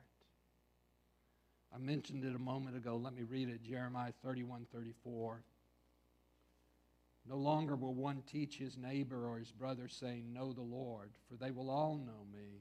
I 1.75 1.79
mentioned 1.79 2.23
it 2.27 2.37
a 2.37 2.39
moment 2.39 2.77
ago. 2.77 3.01
Let 3.03 3.15
me 3.15 3.23
read 3.23 3.49
it 3.49 3.63
Jeremiah 3.63 4.13
31 4.23 4.67
34. 4.71 5.43
No 7.27 7.37
longer 7.37 7.77
will 7.77 7.95
one 7.95 8.25
teach 8.31 8.59
his 8.59 8.77
neighbor 8.77 9.27
or 9.27 9.39
his 9.39 9.51
brother, 9.51 9.89
saying, 9.89 10.35
Know 10.35 10.53
the 10.53 10.61
Lord, 10.61 11.13
for 11.31 11.37
they 11.37 11.51
will 11.51 11.71
all 11.71 11.97
know 11.97 12.27
me, 12.31 12.61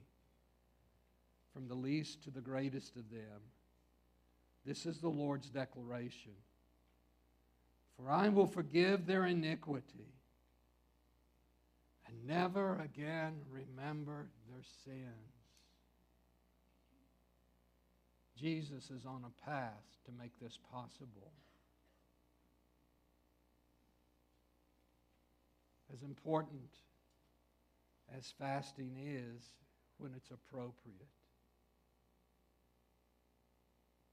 from 1.52 1.68
the 1.68 1.74
least 1.74 2.22
to 2.22 2.30
the 2.30 2.40
greatest 2.40 2.96
of 2.96 3.10
them. 3.10 3.42
This 4.64 4.86
is 4.86 4.98
the 4.98 5.10
Lord's 5.10 5.50
declaration. 5.50 6.32
For 8.02 8.10
I 8.10 8.28
will 8.28 8.46
forgive 8.46 9.06
their 9.06 9.26
iniquity 9.26 10.14
and 12.06 12.26
never 12.26 12.80
again 12.80 13.34
remember 13.50 14.28
their 14.48 14.62
sins. 14.84 15.06
Jesus 18.38 18.90
is 18.90 19.04
on 19.04 19.24
a 19.24 19.50
path 19.50 19.84
to 20.06 20.12
make 20.18 20.32
this 20.40 20.58
possible. 20.72 21.32
As 25.92 26.02
important 26.02 26.70
as 28.16 28.32
fasting 28.38 28.96
is 28.96 29.42
when 29.98 30.12
it's 30.16 30.30
appropriate, 30.30 30.96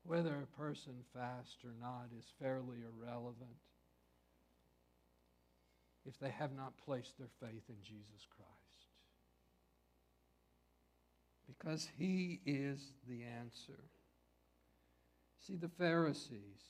whether 0.03 0.35
a 0.35 0.61
person 0.61 0.93
fasts 1.13 1.63
or 1.63 1.71
not 1.79 2.07
is 2.17 2.25
fairly 2.39 2.79
irrelevant 2.83 3.55
if 6.07 6.17
they 6.19 6.29
have 6.29 6.55
not 6.55 6.77
placed 6.85 7.17
their 7.17 7.29
faith 7.41 7.63
in 7.69 7.75
Jesus 7.83 8.25
Christ. 8.29 8.51
Because 11.47 11.87
He 11.97 12.39
is 12.45 12.93
the 13.07 13.23
answer. 13.23 13.83
See, 15.45 15.55
the 15.55 15.69
Pharisees, 15.69 16.63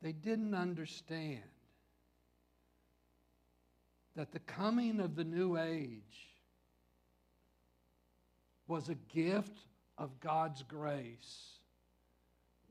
they 0.00 0.12
didn't 0.12 0.54
understand 0.54 1.42
that 4.16 4.32
the 4.32 4.40
coming 4.40 5.00
of 5.00 5.16
the 5.16 5.24
new 5.24 5.56
age 5.56 6.28
was 8.66 8.88
a 8.88 8.94
gift 9.14 9.64
of 9.96 10.20
God's 10.20 10.62
grace, 10.62 11.58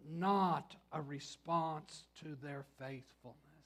not 0.09 0.75
a 0.93 1.01
response 1.01 2.03
to 2.21 2.37
their 2.41 2.65
faithfulness. 2.79 3.56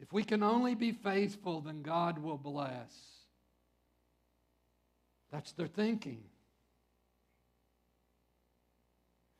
If 0.00 0.12
we 0.12 0.22
can 0.22 0.42
only 0.42 0.74
be 0.74 0.92
faithful, 0.92 1.60
then 1.60 1.82
God 1.82 2.18
will 2.18 2.38
bless. 2.38 2.92
That's 5.30 5.52
their 5.52 5.66
thinking. 5.66 6.22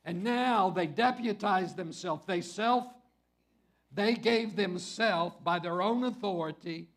And 0.04 0.24
now 0.24 0.70
they 0.70 0.86
deputize 0.86 1.74
themselves. 1.74 2.24
They 2.26 2.40
self, 2.40 2.86
they 3.92 4.14
gave 4.14 4.56
themselves 4.56 5.36
by 5.44 5.58
their 5.58 5.80
own 5.80 6.04
authority. 6.04 6.88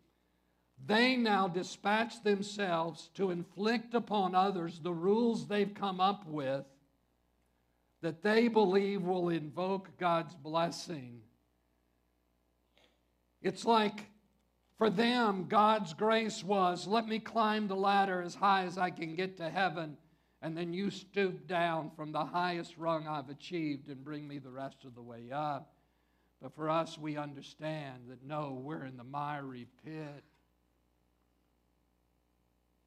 They 0.83 1.15
now 1.15 1.47
dispatch 1.47 2.23
themselves 2.23 3.09
to 3.15 3.29
inflict 3.29 3.93
upon 3.93 4.33
others 4.33 4.79
the 4.79 4.93
rules 4.93 5.45
they've 5.45 5.73
come 5.73 5.99
up 5.99 6.25
with 6.25 6.65
that 8.01 8.23
they 8.23 8.47
believe 8.47 9.03
will 9.03 9.29
invoke 9.29 9.95
God's 9.99 10.33
blessing 10.33 11.21
it's 13.41 13.65
like 13.65 14.07
for 14.77 14.89
them, 14.89 15.45
God's 15.47 15.93
grace 15.93 16.43
was 16.43 16.87
let 16.87 17.07
me 17.07 17.19
climb 17.19 17.67
the 17.67 17.75
ladder 17.75 18.21
as 18.21 18.33
high 18.33 18.65
as 18.65 18.79
I 18.79 18.89
can 18.89 19.15
get 19.15 19.37
to 19.37 19.47
heaven, 19.47 19.95
and 20.41 20.57
then 20.57 20.73
you 20.73 20.89
stoop 20.89 21.47
down 21.47 21.91
from 21.95 22.11
the 22.11 22.25
highest 22.25 22.75
rung 22.77 23.07
I've 23.07 23.29
achieved 23.29 23.89
and 23.89 24.03
bring 24.03 24.27
me 24.27 24.39
the 24.39 24.49
rest 24.49 24.83
of 24.83 24.95
the 24.95 25.01
way 25.03 25.29
up. 25.31 25.73
But 26.41 26.55
for 26.55 26.67
us, 26.67 26.97
we 26.97 27.15
understand 27.15 28.05
that 28.09 28.23
no, 28.25 28.59
we're 28.63 28.85
in 28.85 28.97
the 28.97 29.03
miry 29.03 29.67
pit. 29.85 30.23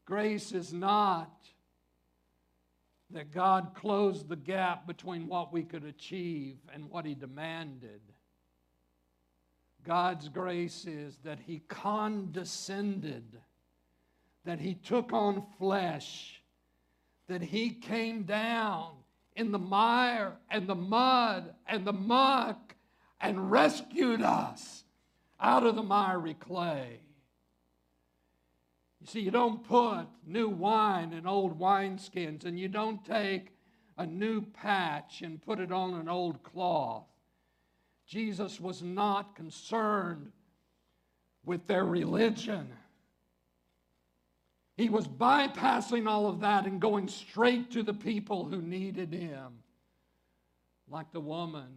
Grace 0.05 0.51
is 0.51 0.73
not 0.73 1.47
that 3.11 3.31
God 3.31 3.71
closed 3.75 4.29
the 4.29 4.35
gap 4.35 4.87
between 4.87 5.29
what 5.29 5.53
we 5.53 5.63
could 5.63 5.85
achieve 5.85 6.57
and 6.73 6.91
what 6.91 7.07
He 7.07 7.15
demanded. 7.15 8.01
God's 9.85 10.28
grace 10.28 10.87
is 10.87 11.18
that 11.24 11.39
He 11.47 11.61
condescended, 11.68 13.41
that 14.45 14.59
He 14.59 14.74
took 14.74 15.12
on 15.12 15.45
flesh, 15.59 16.43
that 17.28 17.43
He 17.43 17.70
came 17.70 18.22
down 18.22 18.93
in 19.37 19.53
the 19.53 19.59
mire 19.59 20.32
and 20.51 20.66
the 20.66 20.74
mud 20.74 21.55
and 21.66 21.85
the 21.85 21.93
muck 21.93 22.74
and 23.20 23.51
rescued 23.51 24.22
us 24.22 24.85
out 25.41 25.64
of 25.64 25.76
the 25.76 25.82
miry 25.82 26.35
clay. 26.35 27.01
You 29.01 29.07
see, 29.07 29.20
you 29.20 29.30
don't 29.30 29.62
put 29.62 30.07
new 30.26 30.49
wine 30.49 31.12
in 31.12 31.26
old 31.26 31.59
wineskins, 31.59 32.45
and 32.45 32.59
you 32.59 32.68
don't 32.68 33.05
take 33.05 33.55
a 33.99 34.07
new 34.07 34.41
patch 34.41 35.20
and 35.20 35.43
put 35.43 35.61
it 35.61 35.70
on 35.70 35.95
an 35.95 36.09
old 36.09 36.43
cloth. 36.43 37.05
Jesus 38.07 38.61
was 38.61 38.83
not 38.83 39.35
concerned 39.35 40.31
with 41.45 41.67
their 41.67 41.85
religion. 41.85 42.71
He 44.77 44.89
was 44.89 45.07
bypassing 45.07 46.09
all 46.09 46.27
of 46.27 46.41
that 46.41 46.67
and 46.67 46.81
going 46.81 47.09
straight 47.09 47.71
to 47.73 47.83
the 47.83 47.95
people 47.95 48.45
who 48.45 48.61
needed 48.61 49.13
him, 49.13 49.61
like 50.89 51.13
the 51.13 51.21
woman, 51.21 51.69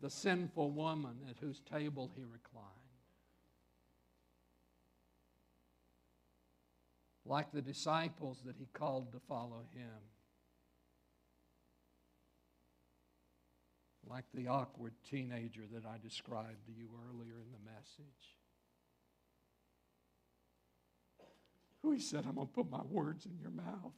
the 0.00 0.10
sinful 0.10 0.70
woman 0.70 1.16
at 1.28 1.36
whose 1.40 1.60
table 1.70 2.10
he 2.14 2.22
reclined. 2.22 2.70
Like 7.24 7.50
the 7.52 7.62
disciples 7.62 8.42
that 8.46 8.54
he 8.56 8.68
called 8.72 9.10
to 9.12 9.18
follow 9.28 9.64
him. 9.74 10.15
Like 14.08 14.24
the 14.34 14.48
awkward 14.48 14.92
teenager 15.08 15.62
that 15.72 15.84
I 15.84 15.98
described 16.02 16.66
to 16.66 16.72
you 16.72 16.88
earlier 17.08 17.34
in 17.34 17.50
the 17.52 17.70
message. 17.70 18.36
Who 21.82 21.92
he 21.92 22.00
said, 22.00 22.24
I'm 22.28 22.34
going 22.34 22.46
to 22.46 22.52
put 22.52 22.70
my 22.70 22.82
words 22.88 23.26
in 23.26 23.38
your 23.40 23.50
mouth. 23.50 23.92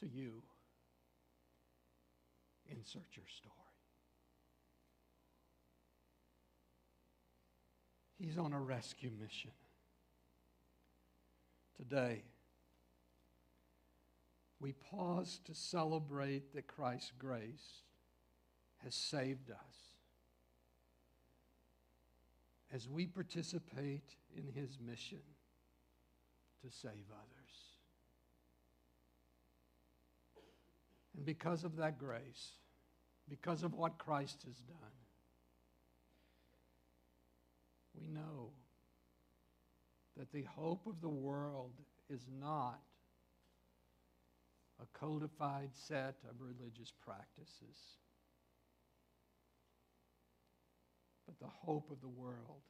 To 0.00 0.06
you, 0.06 0.42
insert 2.68 3.16
your 3.16 3.26
story. 3.26 3.54
He's 8.20 8.38
on 8.38 8.52
a 8.52 8.60
rescue 8.60 9.10
mission. 9.20 9.50
Today, 11.76 12.22
we 14.60 14.72
pause 14.72 15.40
to 15.44 15.54
celebrate 15.54 16.54
that 16.54 16.66
Christ's 16.66 17.12
grace 17.18 17.82
has 18.84 18.94
saved 18.94 19.50
us 19.50 19.88
as 22.72 22.88
we 22.88 23.06
participate 23.06 24.16
in 24.36 24.46
his 24.46 24.78
mission 24.84 25.22
to 26.62 26.70
save 26.70 27.06
others. 27.12 27.48
And 31.16 31.24
because 31.24 31.64
of 31.64 31.76
that 31.76 31.98
grace, 31.98 32.52
because 33.28 33.62
of 33.62 33.74
what 33.74 33.98
Christ 33.98 34.42
has 34.46 34.56
done, 34.56 34.76
we 38.00 38.06
know 38.08 38.50
that 40.16 40.32
the 40.32 40.42
hope 40.42 40.86
of 40.86 41.00
the 41.00 41.08
world 41.08 41.72
is 42.10 42.26
not 42.40 42.80
a 44.80 44.98
codified 44.98 45.70
set 45.74 46.16
of 46.28 46.40
religious 46.40 46.92
practices. 47.04 47.98
But 51.26 51.38
the 51.40 51.52
hope 51.64 51.90
of 51.90 52.00
the 52.00 52.08
world 52.08 52.62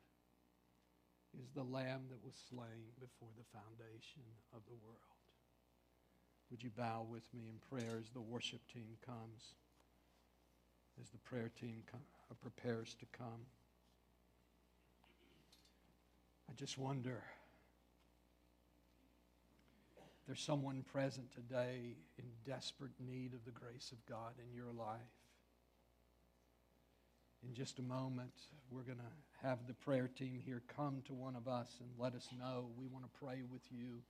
is 1.38 1.50
the 1.54 1.62
Lamb 1.62 2.02
that 2.10 2.24
was 2.24 2.34
slain 2.48 2.90
before 2.98 3.28
the 3.36 3.44
foundation 3.52 4.22
of 4.54 4.62
the 4.66 4.74
world. 4.84 4.98
Would 6.50 6.62
you 6.62 6.70
bow 6.70 7.06
with 7.08 7.22
me 7.34 7.42
in 7.48 7.58
prayer 7.68 7.98
as 8.00 8.10
the 8.10 8.20
worship 8.20 8.60
team 8.72 8.96
comes, 9.04 9.54
as 11.00 11.08
the 11.10 11.18
prayer 11.18 11.50
team 11.60 11.82
uh, 11.94 11.98
prepares 12.40 12.94
to 13.00 13.06
come? 13.16 13.46
I 16.50 16.54
just 16.54 16.78
wonder 16.78 17.22
there's 20.28 20.40
someone 20.40 20.84
present 20.92 21.32
today 21.32 21.96
in 22.18 22.24
desperate 22.44 22.92
need 23.00 23.32
of 23.32 23.42
the 23.46 23.50
grace 23.50 23.92
of 23.92 24.04
God 24.04 24.34
in 24.38 24.54
your 24.54 24.70
life. 24.70 25.00
In 27.42 27.54
just 27.54 27.78
a 27.78 27.82
moment, 27.82 28.34
we're 28.70 28.82
going 28.82 28.98
to 28.98 29.46
have 29.46 29.66
the 29.66 29.72
prayer 29.72 30.06
team 30.06 30.38
here 30.44 30.60
come 30.76 31.00
to 31.06 31.14
one 31.14 31.34
of 31.34 31.48
us 31.48 31.68
and 31.80 31.88
let 31.98 32.14
us 32.14 32.28
know. 32.38 32.66
We 32.78 32.88
want 32.88 33.06
to 33.06 33.18
pray 33.24 33.40
with 33.50 33.62
you. 33.70 34.02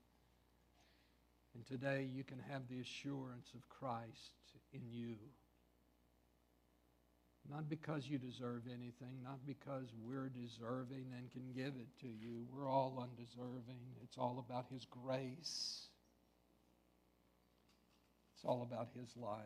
And 1.54 1.64
today 1.64 2.08
you 2.12 2.24
can 2.24 2.40
have 2.50 2.62
the 2.68 2.80
assurance 2.80 3.50
of 3.54 3.68
Christ 3.68 4.32
in 4.72 4.80
you. 4.90 5.14
Not 7.48 7.68
because 7.70 8.08
you 8.08 8.18
deserve 8.18 8.62
anything, 8.66 9.22
not 9.22 9.46
because 9.46 9.86
we're 10.04 10.28
deserving 10.28 11.06
and 11.16 11.30
can 11.30 11.52
give 11.54 11.74
it 11.80 11.88
to 12.00 12.08
you. 12.08 12.44
We're 12.52 12.68
all 12.68 12.98
undeserving. 13.00 13.78
It's 14.02 14.18
all 14.18 14.44
about 14.44 14.66
His 14.70 14.84
grace, 14.84 15.87
it's 18.38 18.44
all 18.44 18.62
about 18.62 18.90
His 18.94 19.16
life. 19.16 19.42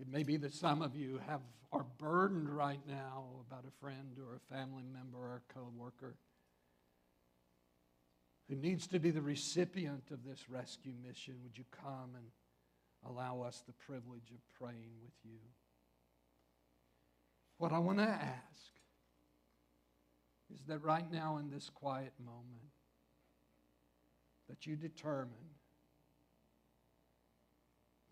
It 0.00 0.08
may 0.08 0.22
be 0.22 0.38
that 0.38 0.54
some 0.54 0.80
of 0.80 0.96
you 0.96 1.20
have, 1.26 1.42
are 1.70 1.84
burdened 1.98 2.48
right 2.48 2.80
now 2.88 3.24
about 3.46 3.66
a 3.68 3.70
friend 3.78 4.16
or 4.18 4.36
a 4.36 4.54
family 4.54 4.84
member 4.90 5.18
or 5.18 5.42
a 5.46 5.52
coworker 5.52 6.14
who 8.48 8.56
needs 8.56 8.86
to 8.86 8.98
be 8.98 9.10
the 9.10 9.20
recipient 9.20 10.04
of 10.10 10.24
this 10.24 10.48
rescue 10.48 10.94
mission. 11.06 11.34
Would 11.42 11.58
you 11.58 11.64
come 11.70 12.16
and 12.16 12.24
allow 13.06 13.42
us 13.42 13.62
the 13.66 13.74
privilege 13.74 14.30
of 14.30 14.38
praying 14.58 14.92
with 15.02 15.12
you? 15.24 15.40
What 17.58 17.72
I 17.72 17.78
want 17.78 17.98
to 17.98 18.04
ask 18.04 18.72
is 20.54 20.62
that 20.68 20.78
right 20.78 21.10
now 21.12 21.36
in 21.36 21.50
this 21.50 21.68
quiet 21.68 22.14
moment, 22.18 22.72
that 24.48 24.66
you 24.66 24.74
determine 24.74 25.52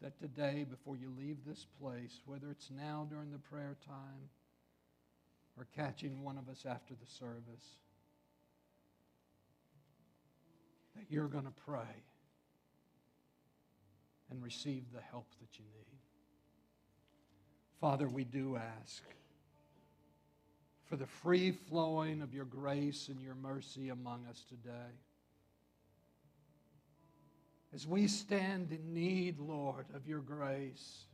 that 0.03 0.18
today, 0.18 0.64
before 0.68 0.96
you 0.96 1.12
leave 1.18 1.38
this 1.46 1.66
place, 1.80 2.20
whether 2.24 2.51
it's 2.51 2.70
now 2.70 3.07
during 3.11 3.30
the 3.30 3.38
prayer 3.38 3.76
time 3.86 4.28
or 5.59 5.66
catching 5.76 6.22
one 6.22 6.38
of 6.38 6.48
us 6.48 6.64
after 6.66 6.94
the 6.94 7.07
service, 7.07 7.76
that 10.96 11.05
you're 11.11 11.28
going 11.28 11.44
to 11.44 11.53
pray 11.66 12.03
and 14.30 14.42
receive 14.42 14.84
the 14.94 15.01
help 15.01 15.26
that 15.40 15.59
you 15.59 15.64
need. 15.64 15.98
Father, 17.80 18.09
we 18.09 18.24
do 18.24 18.57
ask 18.57 19.03
for 20.84 20.96
the 20.96 21.07
free 21.07 21.53
flowing 21.53 22.22
of 22.22 22.34
your 22.34 22.44
grace 22.44 23.09
and 23.09 23.20
your 23.20 23.34
mercy 23.34 23.90
among 23.90 24.26
us 24.26 24.44
today. 24.48 24.92
As 27.73 27.87
we 27.87 28.09
stand 28.09 28.73
in 28.73 28.93
need, 28.93 29.39
Lord, 29.39 29.87
of 29.95 30.07
your 30.07 30.21
grace, 30.21 31.05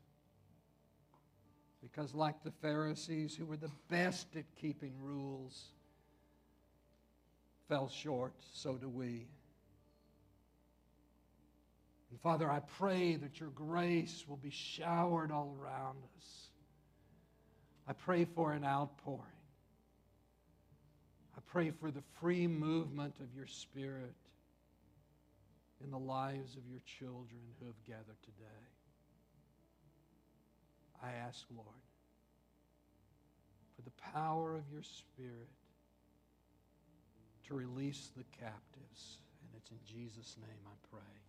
because 1.82 2.14
like 2.14 2.42
the 2.42 2.50
Pharisees, 2.62 3.36
who 3.36 3.44
were 3.44 3.58
the 3.58 3.70
best 3.90 4.28
at 4.36 4.44
keeping 4.56 4.92
rules, 5.00 5.66
fell 7.68 7.88
short, 7.88 8.32
so 8.52 8.76
do 8.76 8.88
we. 8.88 9.26
And 12.10 12.20
Father, 12.22 12.50
I 12.50 12.60
pray 12.60 13.16
that 13.16 13.38
your 13.38 13.50
grace 13.50 14.24
will 14.26 14.38
be 14.38 14.50
showered 14.50 15.30
all 15.30 15.54
around 15.60 15.98
us. 16.16 16.48
I 17.86 17.92
pray 17.92 18.24
for 18.24 18.52
an 18.52 18.64
outpouring. 18.64 19.20
I 21.36 21.40
pray 21.46 21.70
for 21.70 21.90
the 21.90 22.02
free 22.18 22.46
movement 22.46 23.14
of 23.20 23.34
your 23.36 23.46
Spirit 23.46 24.14
in 25.84 25.90
the 25.90 25.98
lives 25.98 26.56
of 26.56 26.62
your 26.68 26.80
children 26.86 27.40
who 27.58 27.66
have 27.66 27.84
gathered 27.86 28.20
today. 28.22 28.64
I 31.02 31.10
ask, 31.26 31.44
Lord, 31.54 31.84
for 33.74 33.82
the 33.82 33.90
power 34.12 34.56
of 34.56 34.62
your 34.72 34.82
Spirit 34.82 35.50
to 37.48 37.54
release 37.54 38.10
the 38.16 38.24
captives. 38.40 39.18
And 39.42 39.60
it's 39.60 39.70
in 39.70 39.78
Jesus' 39.86 40.36
name 40.40 40.66
I 40.66 40.76
pray. 40.90 41.25